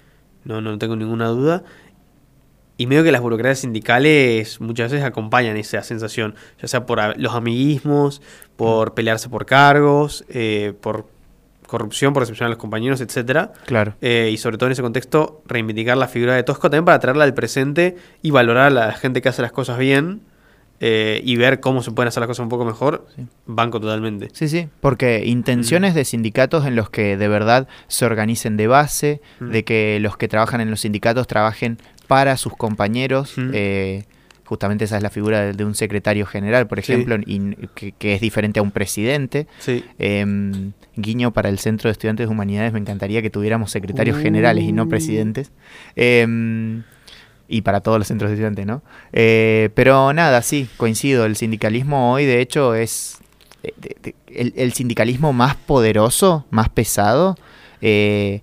[0.44, 1.64] No, no tengo ninguna duda.
[2.78, 7.34] Y medio que las burocracias sindicales muchas veces acompañan esa sensación, ya sea por los
[7.34, 8.22] amiguismos,
[8.56, 11.08] por pelearse por cargos, eh, por
[11.68, 13.52] corrupción, por decepcionar a los compañeros, etcétera.
[13.66, 13.96] claro.
[14.00, 17.26] Eh, y sobre todo en ese contexto, reivindicar la figura de Tosco también para traerla
[17.26, 20.22] al presente y valorar a la gente que hace las cosas bien
[20.80, 23.06] eh, y ver cómo se pueden hacer las cosas un poco mejor.
[23.16, 23.24] Sí.
[23.46, 24.30] Banco totalmente.
[24.34, 29.22] Sí, sí, porque intenciones de sindicatos en los que de verdad se organicen de base,
[29.40, 29.50] Mm.
[29.52, 33.38] de que los que trabajan en los sindicatos trabajen para sus compañeros.
[33.38, 33.52] Mm.
[33.54, 34.04] eh,
[34.46, 36.92] justamente esa es la figura de, de un secretario general, por Sí.
[36.94, 39.46] ejemplo, y que, que es diferente a un presidente.
[39.60, 39.86] Sí.
[40.00, 44.64] Em, guiño para el Centro de Estudiantes de Humanidades, me encantaría que tuviéramos secretarios generales
[44.64, 44.90] y no Uh.
[44.90, 45.52] presidentes.
[47.50, 48.84] Y para todos los centros de estudiantes, ¿no?
[49.12, 53.18] Eh, pero nada, sí, coincido, el sindicalismo hoy de hecho es
[53.64, 53.74] eh,
[54.28, 57.36] el, el sindicalismo más poderoso, más pesado.
[57.82, 58.42] eh,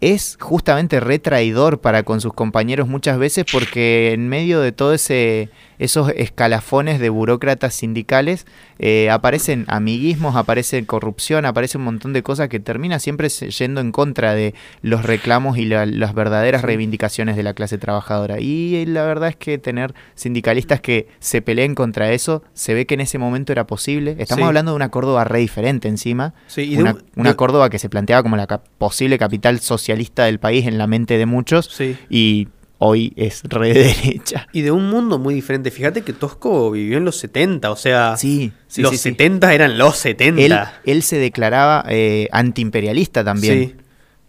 [0.00, 5.50] es justamente retraidor para con sus compañeros muchas veces porque en medio de todo ese
[5.78, 8.46] esos escalafones de burócratas sindicales
[8.78, 13.90] eh, aparecen amiguismos, aparece corrupción, aparece un montón de cosas que termina siempre yendo en
[13.90, 18.40] contra de los reclamos y la- las verdaderas reivindicaciones de la clase trabajadora.
[18.40, 22.84] Y eh, la verdad es que tener sindicalistas que se peleen contra eso, se ve
[22.84, 24.16] que en ese momento era posible.
[24.18, 24.48] Estamos Sí.
[24.48, 26.34] hablando de una Córdoba re diferente encima.
[26.46, 29.60] Sí, y de una, Córdoba que se planteaba como la cap- posible capital
[29.90, 31.96] socialista del país en la mente de muchos Sí.
[32.08, 32.48] y
[32.78, 34.46] hoy es re de derecha.
[34.52, 35.70] Y de un mundo muy diferente.
[35.70, 39.02] Fíjate que Tosco vivió en los 70, o sea, Sí, sí, los sí, sí.
[39.10, 40.40] 70 eran los 70.
[40.42, 43.58] Él, él se declaraba eh, antiimperialista también.
[43.70, 43.74] Sí.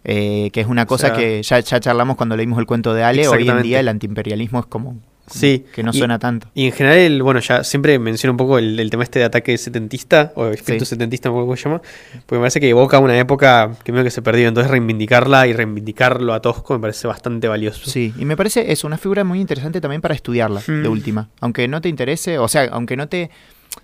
[0.04, 3.04] eh, que es una cosa sea- que ya, ya charlamos cuando leímos el cuento de
[3.04, 3.28] Ale.
[3.28, 6.48] Hoy en día el antiimperialismo es como Sí, que no y- suena tanto.
[6.54, 9.24] Y en general, el- bueno, ya siempre menciono un poco el, el tema este de
[9.24, 10.90] ataque setentista, o espíritu Sí.
[10.90, 11.80] setentista, no cómo se llama,
[12.26, 15.52] porque me parece que evoca una época que medio que se perdió, entonces reivindicarla y
[15.52, 17.88] reivindicarlo a Tosco me parece bastante valioso.
[17.88, 20.92] Sí, y me parece es una figura muy interesante también para estudiarla, de Mm.
[20.92, 21.28] última.
[21.40, 23.30] Aunque no te interese, o sea, aunque no te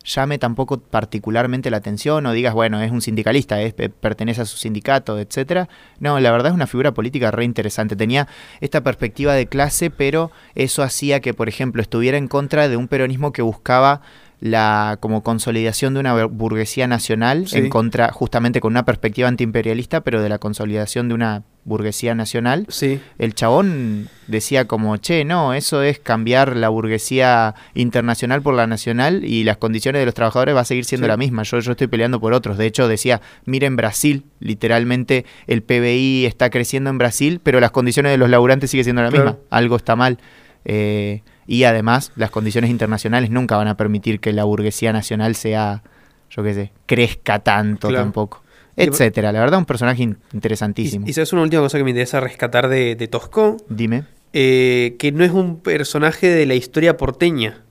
[0.04, 4.44] llame tampoco particularmente la atención o digas, bueno, es un sindicalista, es, pe- pertenece a
[4.44, 5.68] su sindicato, etcétera.
[6.00, 7.96] No, la verdad es una figura política re interesante.
[7.96, 8.28] Tenía
[8.60, 12.88] esta perspectiva de clase, pero eso hacía que, por ejemplo, estuviera en contra de un
[12.88, 14.00] peronismo que buscaba
[14.40, 17.58] la como consolidación de una bur- burguesía nacional Sí.
[17.58, 22.66] en contra justamente con una perspectiva antiimperialista pero de la consolidación de una burguesía nacional,
[22.68, 23.00] Sí.
[23.18, 29.24] el chabón decía como, che, no, eso es cambiar la burguesía internacional por la nacional
[29.24, 31.08] y las condiciones de los trabajadores va a seguir siendo Sí.
[31.08, 31.42] la misma.
[31.44, 32.58] Yo, yo estoy peleando por otros.
[32.58, 38.10] De hecho, decía, miren Brasil, literalmente el PBI está creciendo en Brasil, pero las condiciones
[38.12, 39.24] de los laburantes sigue siendo la Claro.
[39.24, 39.38] misma.
[39.50, 40.18] Algo está mal.
[40.64, 45.82] Eh, y además, las condiciones internacionales nunca van a permitir que la burguesía nacional sea,
[46.30, 48.04] yo qué sé, crezca tanto Claro.
[48.04, 48.42] tampoco.
[48.82, 49.32] Etcétera.
[49.32, 51.06] La verdad, un personaje in- interesantísimo.
[51.06, 54.04] Y, y sabes una última cosa que me interesa rescatar de, de Tosco, Dime.
[54.32, 57.62] Eh, que no es un personaje de la historia porteña.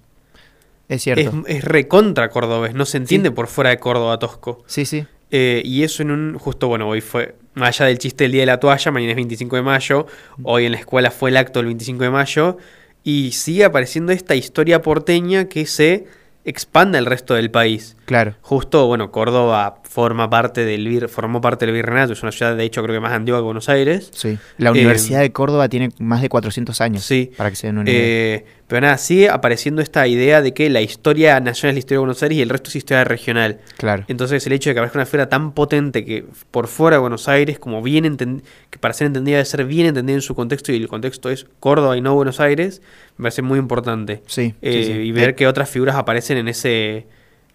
[0.89, 1.43] Es cierto.
[1.47, 4.63] es recontra cordobés, no se entiende por fuera de Córdoba Tosco.
[4.67, 5.05] Sí, sí.
[5.31, 6.37] Eh, y eso en un.
[6.37, 7.35] Justo, bueno, hoy fue.
[7.53, 10.07] Más allá del chiste del Día de la Toalla, mañana es 25 de mayo.
[10.43, 12.57] Hoy en la escuela fue el acto del 25 de mayo.
[13.03, 16.05] Y sigue apareciendo esta historia porteña que se
[16.45, 17.96] expande al resto del país.
[18.07, 18.35] Claro.
[18.41, 22.63] Justo, bueno, Córdoba forma parte del vir- formó parte del virreinato, es una ciudad de
[22.63, 24.09] hecho creo que más antigua que Buenos Aires.
[24.13, 24.37] Sí.
[24.57, 27.03] La Eh, Universidad de Córdoba tiene más de 400 años.
[27.03, 27.31] Sí.
[27.35, 28.01] Para que se den una idea.
[28.01, 31.95] Eh, pero nada, sigue apareciendo esta idea de que la historia nacional es la historia
[31.95, 33.59] de Buenos Aires y el resto es historia regional.
[33.77, 34.05] Claro.
[34.07, 37.27] Entonces el hecho de que aparezca una esfera tan potente que por fuera de Buenos
[37.27, 40.77] Aires, como bien que para ser entendida debe ser bien entendida en su contexto y
[40.77, 42.81] el contexto es Córdoba y no Buenos Aires,
[43.17, 44.21] me parece muy importante.
[44.27, 44.99] Sí, Eh, sí, sí.
[44.99, 47.05] Y ver que otras figuras aparecen en ese,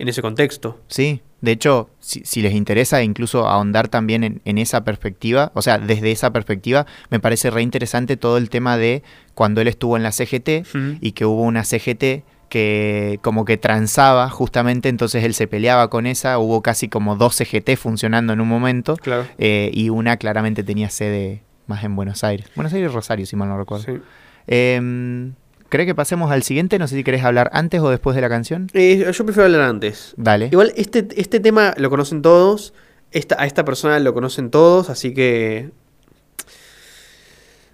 [0.02, 0.80] en ese contexto.
[0.88, 5.62] Sí, de hecho, si, si les interesa incluso ahondar también en, en esa perspectiva, o
[5.62, 9.02] sea, desde esa perspectiva, me parece re interesante todo el tema de
[9.34, 10.66] cuando él estuvo en la CGT
[11.00, 16.06] y que hubo una CGT que como que transaba justamente, entonces él se peleaba con
[16.06, 19.24] esa, hubo casi como dos CGT funcionando en un momento Claro.
[19.38, 22.46] eh, y una claramente tenía sede más en Buenos Aires.
[22.54, 23.84] Buenos Aires y Rosario, si mal no recuerdo.
[23.84, 24.00] Sí.
[24.48, 25.32] Em,
[25.72, 26.78] ¿Cree que pasemos al siguiente?
[26.78, 28.68] No sé si querés hablar antes o después de la canción.
[28.74, 30.12] Eh, yo prefiero hablar antes.
[30.18, 30.50] Dale.
[30.52, 32.74] Igual este, este tema lo conocen todos.
[33.10, 35.70] Esta, a esta persona lo conocen todos, así que.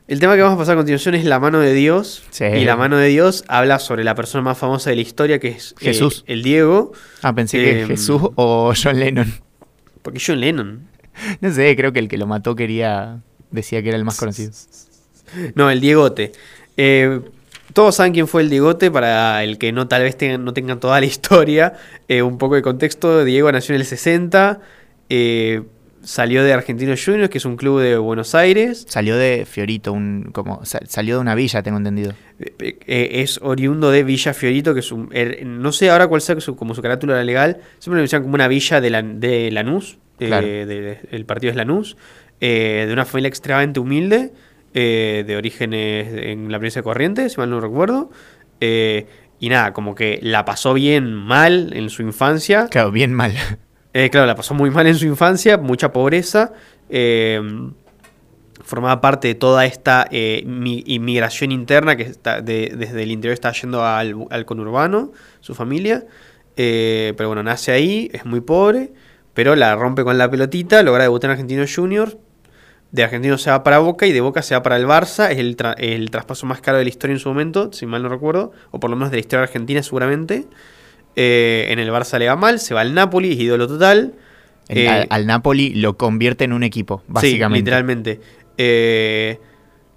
[0.06, 2.22] El tema que vamos a pasar a continuación es la mano de Dios.
[2.30, 2.44] Sí.
[2.44, 5.48] Y la mano de Dios habla sobre la persona más famosa de la historia, que
[5.48, 6.22] es eh, Jesús.
[6.28, 6.92] el Diego.
[7.22, 9.34] Ah, pensé que Em, Jesús o John Lennon.
[10.02, 10.86] Porque John Lennon.
[11.40, 13.22] No sé, creo que el que lo mató quería.
[13.50, 14.52] Decía que era el más conocido.
[15.56, 16.30] No, el Diegote.
[16.76, 17.20] Eh,
[17.72, 20.80] todos saben quién fue el Diegote, para el que no tal vez tengan, no tengan
[20.80, 21.74] toda la historia.
[22.08, 24.60] eh, un poco de contexto, Diego nació en el 60,
[25.10, 25.62] eh,
[26.02, 28.86] salió de Argentinos Juniors, que es un club de Buenos Aires.
[28.88, 32.14] Salió de Fiorito, un, como, sa- salió de una villa, tengo entendido.
[32.38, 36.40] Eh, es oriundo de Villa Fiorito, que es un, er- no sé ahora cuál sea
[36.40, 39.98] su, como su carátula legal, siempre lo mencionan como una villa de, la, de Lanús,
[40.18, 40.46] Claro.
[40.46, 41.96] de- el partido es Lanús,
[42.40, 44.32] de una familia extremadamente humilde,
[44.74, 48.10] eh, de orígenes en la provincia de Corrientes, si mal no recuerdo,
[48.60, 49.06] eh,
[49.40, 53.32] y nada, como que la pasó bien mal en su infancia, Claro, bien mal.
[53.94, 56.52] eh, claro, la pasó muy mal en su infancia, mucha pobreza.
[58.64, 60.08] formaba parte de toda esta
[60.44, 65.54] mi- inmigración interna que está de- desde el interior está yendo al, al conurbano, su
[65.54, 66.04] familia.
[66.54, 68.92] pero bueno, nace ahí, es muy pobre,
[69.32, 72.16] pero la rompe con la pelotita, logra debutar en Argentinos Juniors.
[72.90, 75.30] De Argentinos se va para Boca y de Boca se va para el Barça.
[75.30, 78.02] Es el, tra- el traspaso más caro de la historia en su momento, si mal
[78.02, 80.46] no recuerdo, o por lo menos de la historia argentina seguramente.
[81.16, 84.14] Eh, en el Barça le va mal, se va al Napoli, es ídolo total.
[84.68, 87.56] El- Eh, al, al Napoli lo convierte en un equipo, básicamente.
[87.56, 88.20] Sí, literalmente.
[88.56, 89.38] Eh,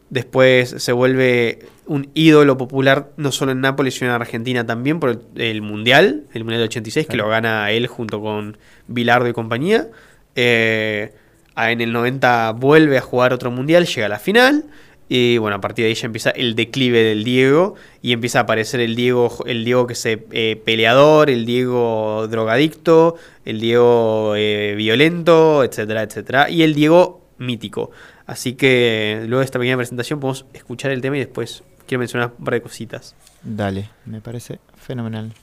[0.10, 5.10] después se vuelve un ídolo popular no solo en Nápoles, sino en Argentina también por
[5.12, 7.26] el, el Mundial, el Mundial de 86, que Claro.
[7.28, 9.88] lo gana él junto con Bilardo y compañía.
[10.36, 11.14] Eh,
[11.56, 14.66] en el 90 vuelve a jugar otro Mundial, llega a la final.
[15.14, 18.42] Y bueno, a partir de ahí ya empieza el declive del Diego y empieza a
[18.44, 24.74] aparecer el Diego, el Diego que se eh, peleador, el Diego drogadicto, el Diego eh,
[24.78, 27.92] violento, etcétera, etcétera, y el Diego mítico.
[28.26, 32.32] Así que luego de esta pequeña presentación podemos escuchar el tema y después quiero mencionar
[32.40, 33.14] un par de cositas.
[33.44, 35.34] Dale, me parece fenomenal.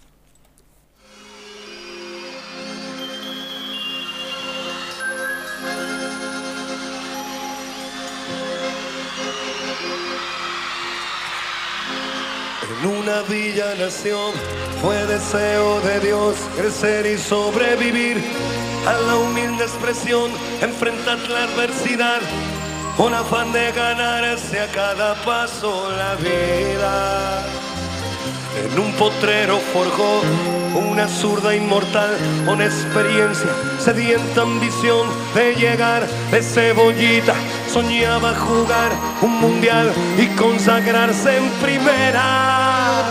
[12.89, 14.33] Una villa nación
[14.81, 18.23] fue deseo de Dios crecer y sobrevivir
[18.87, 20.31] a la humilde expresión,
[20.61, 22.21] enfrentar la adversidad,
[22.97, 27.47] con afán de ganarse a cada paso la vida.
[28.65, 30.23] En un potrero forjó
[30.75, 32.17] una zurda inmortal
[32.47, 37.35] con experiencia, sedienta ambición de llegar de cebollita
[37.69, 43.03] soñaba jugar un mundial y consagrarse en primera.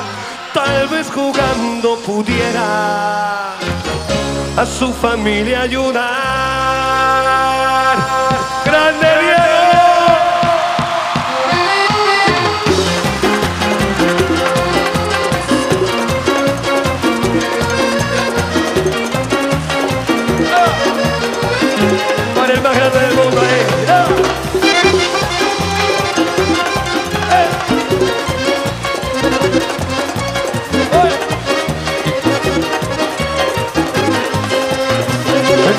[0.54, 3.54] Tal vez jugando pudiera
[4.58, 6.08] a su familia ayudar.
[8.66, 9.44] ¡Grande Diego!
[20.54, 20.74] ¡Ah!
[22.36, 23.07] Para el más grande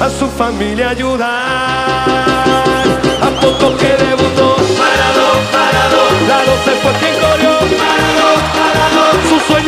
[0.00, 1.28] a su familia ayudar.
[3.22, 8.28] A poco que debutó, parado, parado, la se fue quien corrió, parado,
[8.58, 9.04] parado.
[9.28, 9.63] Su sueño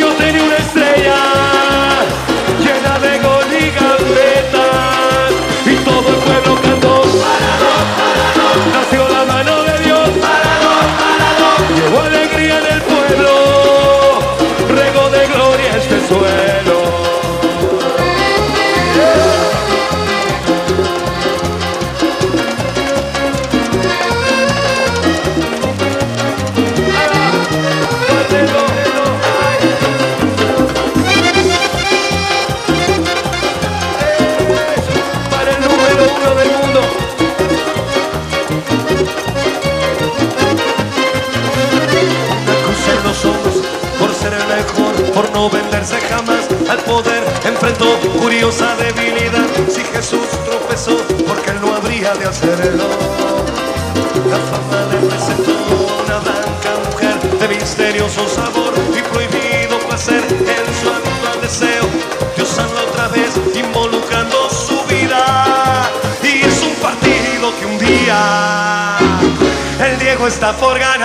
[70.39, 70.96] el Diego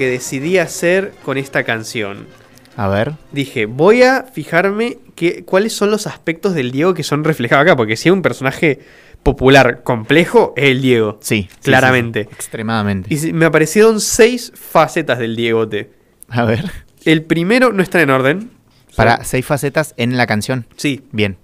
[0.00, 2.26] que decidí hacer con esta canción?
[2.74, 3.12] A ver.
[3.32, 7.76] Dije, voy a fijarme que, cuáles son los aspectos del Diego que son reflejados acá,
[7.76, 8.80] porque si es un personaje
[9.22, 11.18] popular complejo, es el Diego.
[11.20, 11.50] Sí.
[11.62, 12.22] Claramente.
[12.22, 13.14] sí, sí, extremadamente.
[13.14, 15.90] Y me aparecieron seis facetas del Diegote.
[16.30, 16.64] A ver.
[17.04, 18.50] El primero no está en orden.
[18.96, 20.64] Para seis facetas en la canción.
[20.78, 21.02] Sí.
[21.12, 21.36] Bien.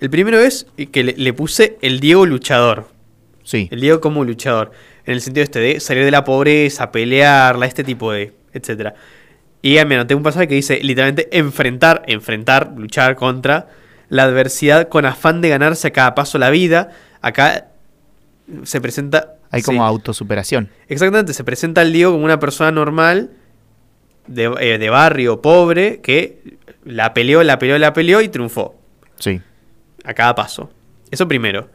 [0.00, 2.88] El primero es que le, le puse el Diego luchador.
[3.50, 3.68] Sí.
[3.72, 4.70] El Diego como luchador.
[5.04, 8.32] En el sentido este de salir de la pobreza, pelearla, este tipo de.
[8.52, 8.94] etcétera.
[9.60, 13.66] Y me anoté un pasaje que dice literalmente enfrentar, enfrentar, luchar contra
[14.08, 16.90] la adversidad con afán de ganarse a cada paso la vida.
[17.22, 17.66] Acá
[18.62, 19.34] se presenta.
[19.50, 20.68] Hay sí, como autosuperación.
[20.86, 23.30] Exactamente, se presenta al Diego como una persona normal,
[24.28, 28.76] de, eh, de barrio, pobre, que la peleó, la peleó, la peleó y triunfó
[29.18, 29.40] Sí.
[30.04, 30.70] a cada paso.
[31.10, 31.68] Eso primero.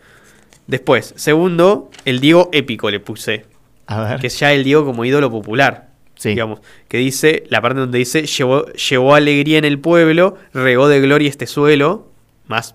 [0.68, 3.45] Después, segundo, el Diego épico le puse,
[3.88, 4.20] A ver.
[4.20, 5.89] que es ya el Diego como ídolo popular.
[6.16, 6.30] Sí.
[6.30, 11.01] Digamos, que dice, la parte donde dice, llevó, llevó alegría en el pueblo, regó de
[11.01, 12.07] gloria este suelo,
[12.47, 12.74] más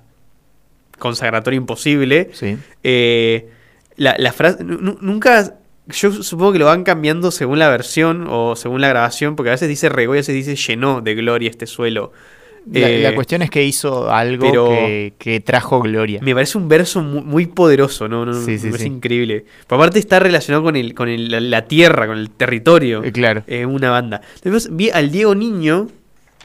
[0.99, 2.30] consagratorio imposible.
[2.34, 2.59] Sí.
[2.82, 3.49] Eh,
[3.97, 5.55] la, la frase, nu- nu- nunca
[5.88, 9.53] Yo supongo que lo van cambiando según la versión o según la grabación, porque a
[9.53, 12.12] veces dice regó y a veces dice llenó de gloria este suelo.
[12.71, 16.21] La, Eh, la cuestión es que hizo algo pero- que, que trajo gloria.
[16.23, 18.27] Me parece un verso mu- muy, poderoso, ¿no?
[18.27, 18.87] no sí, me parece sí.
[18.87, 19.45] increíble.
[19.67, 23.03] Pero aparte está relacionado con, el, con el- la, la tierra, con el territorio.
[23.03, 23.43] Eh, claro.
[23.47, 24.21] eh, una banda.
[24.43, 25.89] Después vi al Diego Niño,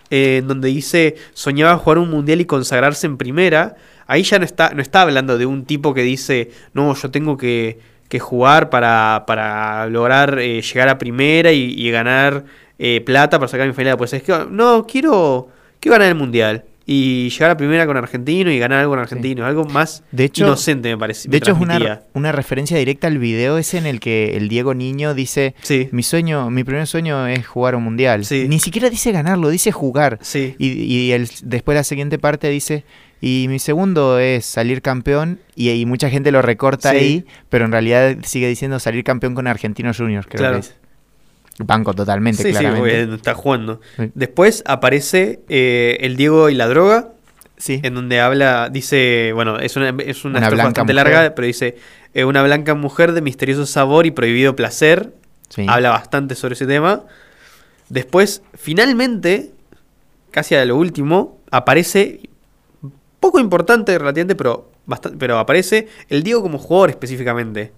[0.09, 3.75] eh, donde dice soñaba jugar un mundial y consagrarse en primera.
[4.07, 7.37] Ahí ya no está, no está hablando de un tipo que dice, no, yo tengo
[7.37, 12.45] que, que jugar para, para lograr llegar a primera y, y ganar
[13.03, 13.97] plata para sacar mi familia.
[13.97, 15.49] Pues es que, no, quiero,
[15.85, 16.63] quiero ganar el mundial.
[16.87, 19.43] Y llegar a primera con argentino y ganar algo con argentino.
[19.43, 21.23] Algo más De hecho- inocente me parece.
[21.27, 24.49] De me hecho, es una, una referencia directa al video ese en el que el
[24.49, 28.23] Diego Niño dice: Sí, Mi sueño, mi primer sueño es jugar un mundial.
[28.23, 28.45] Sí.
[28.47, 30.19] Ni siquiera dice ganarlo, dice jugar.
[30.21, 30.53] sí.
[30.59, 32.83] Y, y el- después la siguiente parte dice,
[33.19, 36.97] y mi segundo es salir campeón, y, y mucha gente lo recorta Sí.
[36.97, 40.53] ahí, pero en realidad sigue diciendo salir campeón con Argentinos Juniors, creo Claro.
[40.55, 40.75] que es.
[41.59, 43.05] Banco totalmente, Sí, sí, claramente.
[43.05, 43.81] porque está jugando.
[43.97, 44.11] Sí.
[44.13, 47.09] Después aparece eh, el Diego y la droga,
[47.57, 50.95] Sí, en donde habla, dice, bueno, es una, es una, bastante mujer.
[50.95, 51.77] larga, pero dice,
[52.13, 55.13] eh, una blanca mujer de misterioso sabor y prohibido placer.
[55.47, 55.65] sí.
[55.69, 57.03] Habla bastante sobre ese tema.
[57.87, 59.51] Después, finalmente,
[60.31, 62.19] casi a lo último, aparece,
[63.21, 67.71] poco importante relativamente, pero, bastante, pero aparece el Diego como jugador específicamente.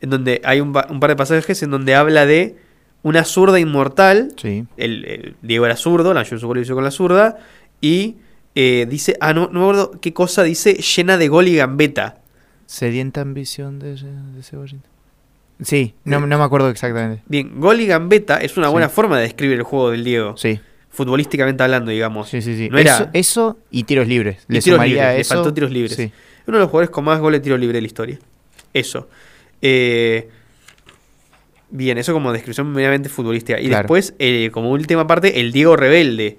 [0.00, 2.56] En donde hay un par de pasajes en donde habla de
[3.02, 4.64] una zurda inmortal Sí.
[4.76, 7.38] el, el Diego era zurdo, la gol lo hizo con la zurda.
[7.80, 8.16] Y
[8.54, 12.18] eh, dice, ah, no, no me acuerdo qué cosa dice, llena de gol y gambeta.
[12.66, 14.88] Sedienta ambición de, de cebollita.
[15.62, 17.22] Sí, no, no me acuerdo exactamente.
[17.26, 18.72] Bien, gol y gambeta es una Sí.
[18.72, 20.36] buena forma de describir el juego del Diego.
[20.36, 22.28] Sí, Futbolísticamente hablando, digamos.
[22.28, 22.56] sí, sí.
[22.56, 22.68] sí.
[22.70, 24.44] No era- eso, eso y tiros libres.
[24.48, 25.34] Y Le tiros le eso.
[25.34, 25.94] faltó tiros libres.
[25.96, 26.10] Sí.
[26.46, 28.18] Uno de los jugadores con más goles de tiro libre de la historia.
[28.72, 29.08] Eso.
[29.62, 30.28] Eh,
[31.70, 33.60] bien, eso como descripción meramente futbolística.
[33.60, 33.82] Y Claro.
[33.82, 36.38] después, eh, como última parte, el Diego Rebelde,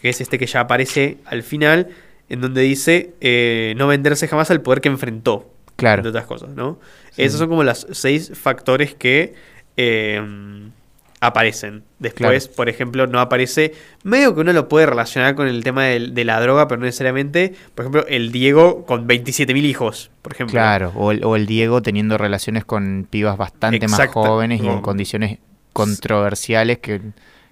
[0.00, 1.88] que es este que ya aparece al final,
[2.28, 5.50] en donde dice eh, no venderse jamás al poder que enfrentó.
[5.76, 6.00] Claro.
[6.00, 6.78] Entre otras cosas, ¿no?
[7.12, 7.22] Sí.
[7.22, 9.34] Esos son como los seis factores que
[9.76, 10.22] eh,
[11.22, 11.84] aparecen.
[12.00, 13.74] Después, por ejemplo, no aparece.
[14.02, 17.54] Medio que uno lo puede relacionar con el tema de, la droga, pero no necesariamente.
[17.74, 20.52] Por ejemplo, el Diego con 27.000 hijos, por ejemplo.
[20.52, 24.80] Claro, o el, o el Diego teniendo relaciones con pibas bastante más jóvenes y en
[24.80, 25.38] condiciones
[25.72, 27.00] controversiales que,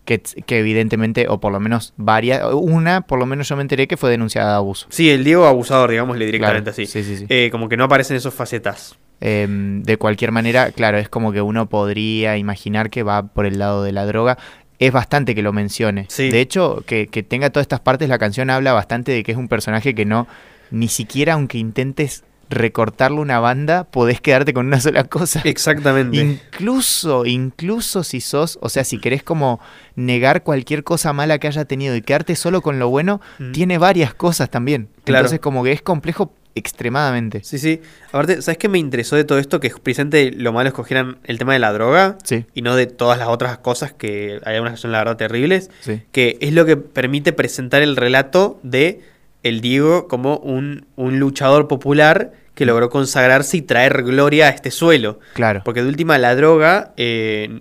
[0.04, 3.86] que, que evidentemente, o por lo menos varias, una por lo menos yo me enteré
[3.86, 4.88] que fue denunciada de abuso.
[4.90, 6.86] Sí, el Diego abusador, digámosle directamente Claro, así.
[6.86, 7.26] sí, sí, sí.
[7.28, 8.98] Eh, como que no aparecen esas facetas.
[9.20, 13.58] Em, de cualquier manera, claro, es como que uno podría imaginar que va por el
[13.58, 14.38] lado de la droga.
[14.78, 16.06] Es bastante que lo mencione.
[16.08, 16.30] Sí.
[16.30, 19.38] De hecho, que, que tenga todas estas partes, la canción habla bastante de que es
[19.38, 20.26] un personaje que no,
[20.70, 25.40] ni siquiera aunque intentes recortarle una banda, podés quedarte con una sola cosa.
[25.44, 26.18] Exactamente.
[26.18, 29.60] Incluso, incluso si sos, o sea, si querés como
[29.96, 33.52] negar cualquier cosa mala que haya tenido y quedarte solo con lo bueno, Mm.
[33.52, 34.88] tiene varias cosas también.
[35.04, 35.20] Claro.
[35.20, 37.42] Entonces como que es complejo extremadamente.
[37.44, 37.80] Sí, sí.
[38.08, 39.60] Aparte, ¿sabes qué me interesó de todo esto?
[39.60, 43.18] Que precisamente lo malo escogieran el tema de la droga Sí, y no de todas
[43.18, 45.70] las otras cosas que hay algunas que son la verdad terribles.
[45.80, 46.02] sí.
[46.12, 49.00] que es lo que permite presentar el relato de
[49.42, 54.70] el Diego como un, un luchador popular que logró consagrarse y traer gloria a este
[54.70, 55.18] suelo.
[55.34, 55.62] Claro.
[55.64, 57.60] Porque de última la droga, eh,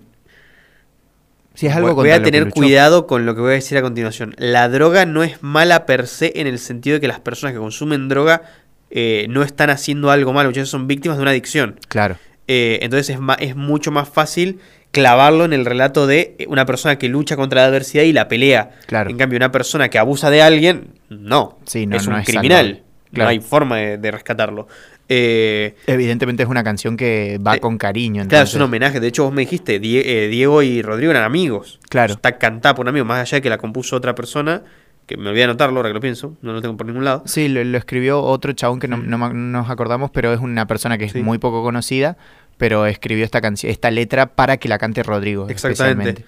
[1.54, 4.34] Si es algo voy a tener cuidado con lo que voy a decir a continuación.
[4.38, 7.58] La droga no es mala per se en el sentido de que las personas que
[7.60, 8.42] consumen droga
[8.90, 11.78] eh, no están haciendo algo malo, muchas veces son víctimas de una adicción.
[11.88, 12.16] Claro,
[12.48, 14.58] Eh, entonces es, es mucho más fácil
[14.90, 18.26] clavarlo en el relato de eh, una persona que lucha contra la adversidad y la
[18.26, 18.70] pelea.
[18.86, 19.08] Claro.
[19.08, 21.58] En cambio, una persona que abusa de alguien, no.
[21.66, 22.82] Sí, no- es no un es criminal.
[23.12, 23.24] Claro.
[23.26, 24.68] No hay forma de, de rescatarlo.
[25.08, 28.24] Eh, evidentemente es una canción que va Eh, con cariño.
[28.28, 29.00] claro, es un homenaje.
[29.00, 31.80] De hecho, vos me dijiste, Die- eh, Diego y Rodrigo eran amigos.
[31.88, 32.14] Claro.
[32.14, 34.62] Está cantada por un amigo, más allá de que la compuso otra persona,
[35.06, 37.24] que me olvidé anotarlo ahora que lo pienso, no lo tengo por ningún lado.
[37.26, 40.96] Sí, lo, lo escribió otro chabón que no, no nos acordamos, pero es una persona
[40.96, 41.20] que es Sí.
[41.24, 42.16] muy poco conocida,
[42.58, 45.48] pero escribió esta canción, esta letra para que la cante Rodrigo.
[45.48, 46.24] Exactamente.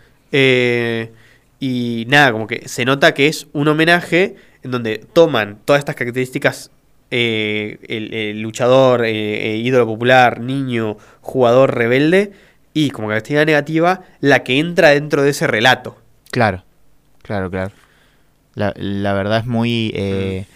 [1.60, 5.94] y nada, como que se nota que es un homenaje en donde toman todas estas
[5.96, 6.70] características,
[7.10, 12.32] eh, el, el luchador, eh, eh, ídolo popular, niño, jugador rebelde,
[12.74, 15.96] y como característica negativa, la que entra dentro de ese relato.
[16.30, 16.64] Claro,
[17.22, 17.72] claro, claro.
[18.54, 20.46] La, la verdad es muy, eh,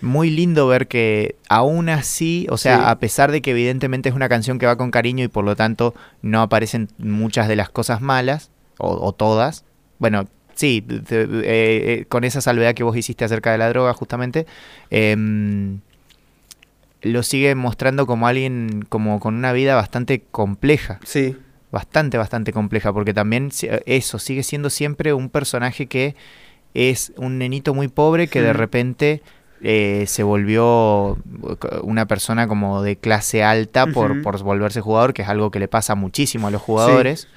[0.00, 2.82] muy lindo ver que aún así, o sea, Sí.
[2.86, 5.56] a pesar de que evidentemente es una canción que va con cariño y por lo
[5.56, 9.64] tanto no aparecen muchas de las cosas malas, o, o todas,
[9.98, 14.46] bueno, sí, eh, eh, con esa salvedad que vos hiciste acerca de la droga justamente,
[14.90, 15.78] em,
[17.02, 21.36] lo sigue mostrando como alguien como con una vida bastante compleja, Sí,
[21.70, 26.16] bastante, bastante compleja, porque también si- eso sigue siendo siempre un personaje que
[26.74, 29.22] es un nenito muy pobre que de repente
[29.62, 31.16] eh, se volvió
[31.82, 35.68] una persona como de clase alta por, por volverse jugador, que es algo que le
[35.68, 37.28] pasa muchísimo a los jugadores.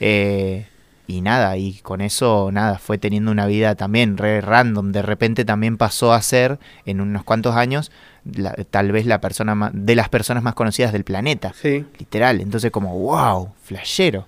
[0.00, 0.66] Eh,
[1.12, 4.92] y nada, y con eso, nada, fue teniendo una vida también re random.
[4.92, 7.92] De repente también pasó a ser, en unos cuantos años,
[8.24, 11.52] la- tal vez la persona ma- de las personas más conocidas del planeta.
[11.54, 11.84] sí.
[11.98, 12.40] Literal.
[12.40, 14.26] Entonces, como, wow, flashero.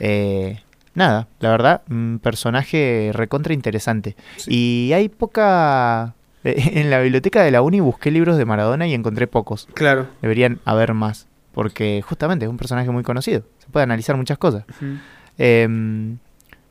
[0.00, 0.60] Eh,
[0.94, 4.16] nada, la verdad, un personaje recontra interesante.
[4.46, 6.14] Y hay poca.
[6.44, 9.66] En la biblioteca de la uni busqué libros de Maradona y encontré pocos.
[9.72, 10.08] Claro.
[10.20, 11.26] Deberían haber más.
[11.54, 13.44] Porque justamente es un personaje muy conocido.
[13.60, 14.64] Se puede analizar muchas cosas.
[14.68, 14.98] Ujú.
[15.38, 16.18] Em,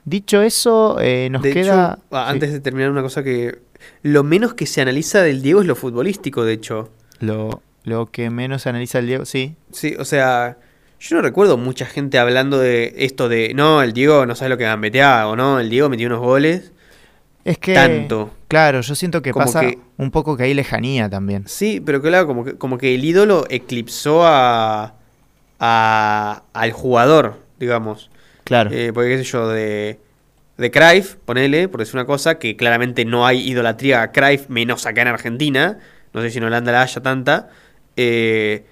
[0.06, 1.94] dicho eso, eh, nos de queda.
[1.94, 3.60] hecho, ah, sí, antes de terminar, una cosa que.
[4.02, 6.90] Lo menos que se analiza del Diego es lo futbolístico, de hecho.
[7.20, 9.26] lo, lo que menos se analiza el Diego.
[9.26, 10.58] Sí, Sí, o sea,
[11.02, 14.58] yo no recuerdo mucha gente hablando de esto de, no, el Diego no sabe lo
[14.58, 16.72] que gambetea, o no, el Diego metió unos goles.
[17.44, 17.74] es que.
[17.74, 18.32] Tanto.
[18.48, 21.44] Claro, yo siento que Como pasa que- un poco que hay lejanía también.
[21.48, 24.94] Sí, pero claro, como que, como que el ídolo eclipsó a,
[25.60, 28.10] a- al jugador, digamos.
[28.44, 28.70] Claro.
[28.74, 30.00] Eh, porque qué sé yo, de,
[30.58, 34.86] de Cruyff, ponele, por decir una cosa, que claramente no hay idolatría a Cruyff, menos
[34.86, 35.80] acá en Argentina.
[36.14, 37.50] No sé si en Holanda la haya tanta.
[37.96, 38.66] Eh,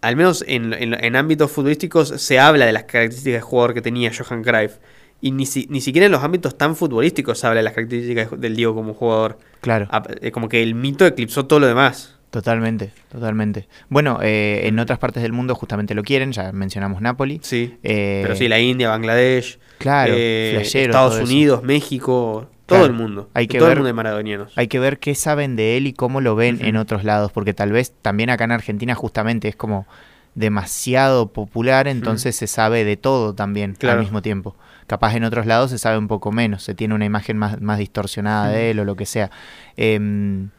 [0.00, 3.82] al menos en, en- en ámbitos futbolísticos se habla de las características de jugador que
[3.82, 4.72] tenía Johan Cruyff.
[5.20, 8.38] Y ni, si- ni siquiera en los ámbitos tan futbolísticos se habla de las características
[8.38, 9.38] del Diego como jugador.
[9.60, 9.88] claro.
[10.20, 12.16] Eh, Como que el mito eclipsó todo lo demás.
[12.34, 13.68] Totalmente, totalmente.
[13.88, 17.38] Bueno, eh, en otras partes del mundo justamente lo quieren, ya mencionamos Napoli.
[17.44, 17.76] Sí.
[17.84, 21.22] Eh, Pero sí, la India, Bangladesh, Claro, eh, flashero, Estados eso.
[21.22, 23.30] Unidos, México, todo Claro, el mundo.
[23.34, 24.52] hay que todo ver- el mundo de maradonianos.
[24.56, 27.54] Hay que ver qué saben de él y cómo lo ven en otros lados, porque
[27.54, 29.86] tal vez también acá en Argentina justamente es como
[30.34, 33.98] demasiado popular, entonces se sabe de todo también Claro.
[34.00, 34.56] al mismo tiempo.
[34.88, 37.78] Capaz en otros lados se sabe un poco menos, se tiene una imagen más, más
[37.78, 39.30] distorsionada de él o lo que sea.
[39.76, 40.50] Em,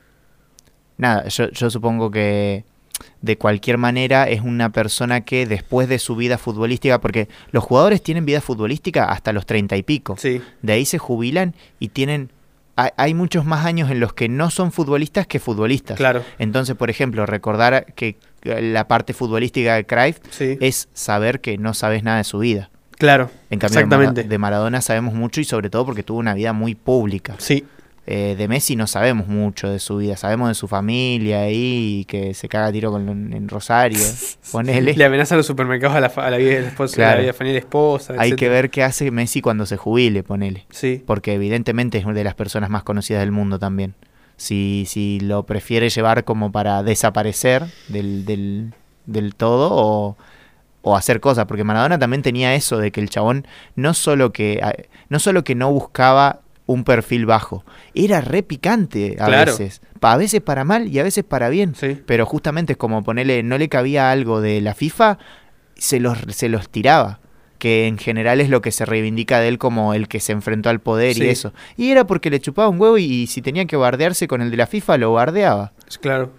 [0.98, 2.64] nada, yo, yo supongo que
[3.22, 8.02] de cualquier manera es una persona que después de su vida futbolística, porque los jugadores
[8.02, 10.16] tienen vida futbolística hasta los treinta y pico.
[10.18, 12.30] Sí, De ahí se jubilan y tienen...
[12.78, 15.98] Hay, hay muchos más años en los que no son futbolistas que futbolistas.
[15.98, 16.24] claro.
[16.40, 21.74] Entonces, por ejemplo, recordar que la parte futbolística de Cruyff Sí, es saber que no
[21.74, 22.70] sabes nada de su vida.
[22.98, 23.30] claro.
[23.50, 24.24] En cambio, Exactamente.
[24.24, 27.36] de Maradona sabemos mucho y sobre todo porque tuvo una vida muy pública.
[27.40, 27.66] Sí,
[28.08, 32.36] Eh, de Messi no sabemos mucho de su vida, sabemos de su familia ahí, que
[32.36, 34.00] se caga a tiro con, en Rosario,
[34.52, 34.94] ponele.
[34.94, 37.12] le amenazan los supermercados a la, a vida de la esposa, Claro.
[37.14, 38.14] a la vida familiar esposa.
[38.20, 40.66] Hay que ver qué hace Messi cuando se jubile, ponele.
[40.70, 43.96] Sí, porque evidentemente es una de las personas más conocidas del mundo también.
[44.38, 48.74] Si, si lo prefiere llevar como para desaparecer del, del,
[49.08, 50.18] del todo o,
[50.84, 54.60] o hacer cosas, porque Maradona también tenía eso de que el chabón no solo que
[54.62, 54.76] a-
[55.10, 57.64] no solo que no buscaba un perfil bajo,
[57.94, 59.52] era re picante a Claro.
[59.52, 62.02] veces, Pa- a veces para mal y a veces para bien, sí.
[62.06, 65.18] pero justamente es como ponerle, no le cabía algo de la FIFA,
[65.76, 67.20] se los, se los tiraba.
[67.58, 70.70] Que en general es lo que se reivindica de él como el que se enfrentó
[70.70, 71.24] al poder Sí.
[71.24, 71.54] y eso.
[71.78, 74.58] Y era porque le chupaba un huevo y, si tenía que bardearse con el de
[74.58, 75.72] la FIFA, lo bardeaba.
[76.02, 76.32] Claro.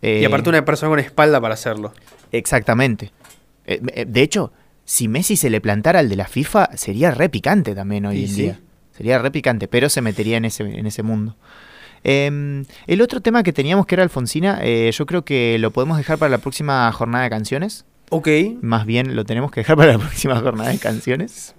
[0.00, 1.92] Eh, Y aparte una persona con espalda para hacerlo.
[2.32, 3.12] Exactamente.
[3.66, 4.52] Eh, eh, de hecho,
[4.84, 8.22] si Messi se le plantara al de la FIFA, sería re picante también hoy Y
[8.24, 8.42] en sí.
[8.42, 8.60] día.
[8.96, 11.36] Sería re picante, pero se metería en ese, en ese mundo.
[12.04, 15.96] Em, el otro tema que teníamos que era Alfonsina, eh, yo creo que lo podemos
[15.98, 17.84] dejar para la próxima jornada de canciones.
[18.14, 18.28] Ok.
[18.60, 21.54] Más bien lo tenemos que dejar para la próxima jornada de canciones.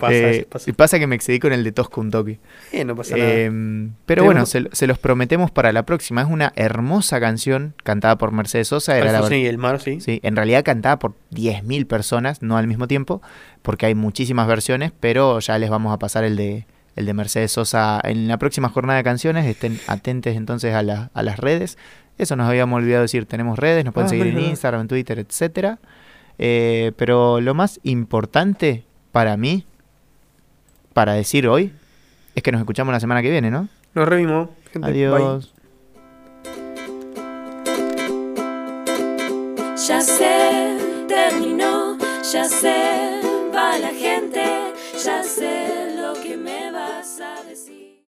[0.00, 0.72] Pasa, Eh, pasa.
[0.72, 2.38] pasa que me excedí con el de Tosco un toque.
[2.72, 3.30] Eh, no pasa nada.
[3.34, 6.22] Em, pero bueno, se, lo- se los prometemos para la próxima.
[6.22, 8.96] Es una hermosa canción cantada por Mercedes Sosa.
[8.96, 10.00] Era la, y el mar, sí.
[10.00, 13.20] Sí, en realidad cantada por 10.000 personas, no al mismo tiempo,
[13.60, 16.66] porque hay muchísimas versiones, pero ya les vamos a pasar el de,
[16.98, 19.46] el de Mercedes Sosa en la próxima jornada de canciones.
[19.46, 21.78] Estén atentos entonces a, la- a las redes.
[22.18, 24.50] Eso nos habíamos olvidado decir, tenemos redes, nos pueden Ah, seguir en verdad.
[24.50, 25.78] Instagram, en Twitter, etcétera.
[26.38, 29.64] Eh, pero lo más importante para mí,
[30.92, 31.72] para decir hoy,
[32.34, 33.68] es que nos escuchamos la semana que viene, ¿no?
[33.94, 34.48] Nos revimos.
[34.72, 34.88] gente.
[34.88, 35.14] Bye.
[35.14, 35.54] Adiós.
[39.86, 40.76] Ya sé,
[41.08, 41.96] terminó,
[42.32, 42.74] ya sé,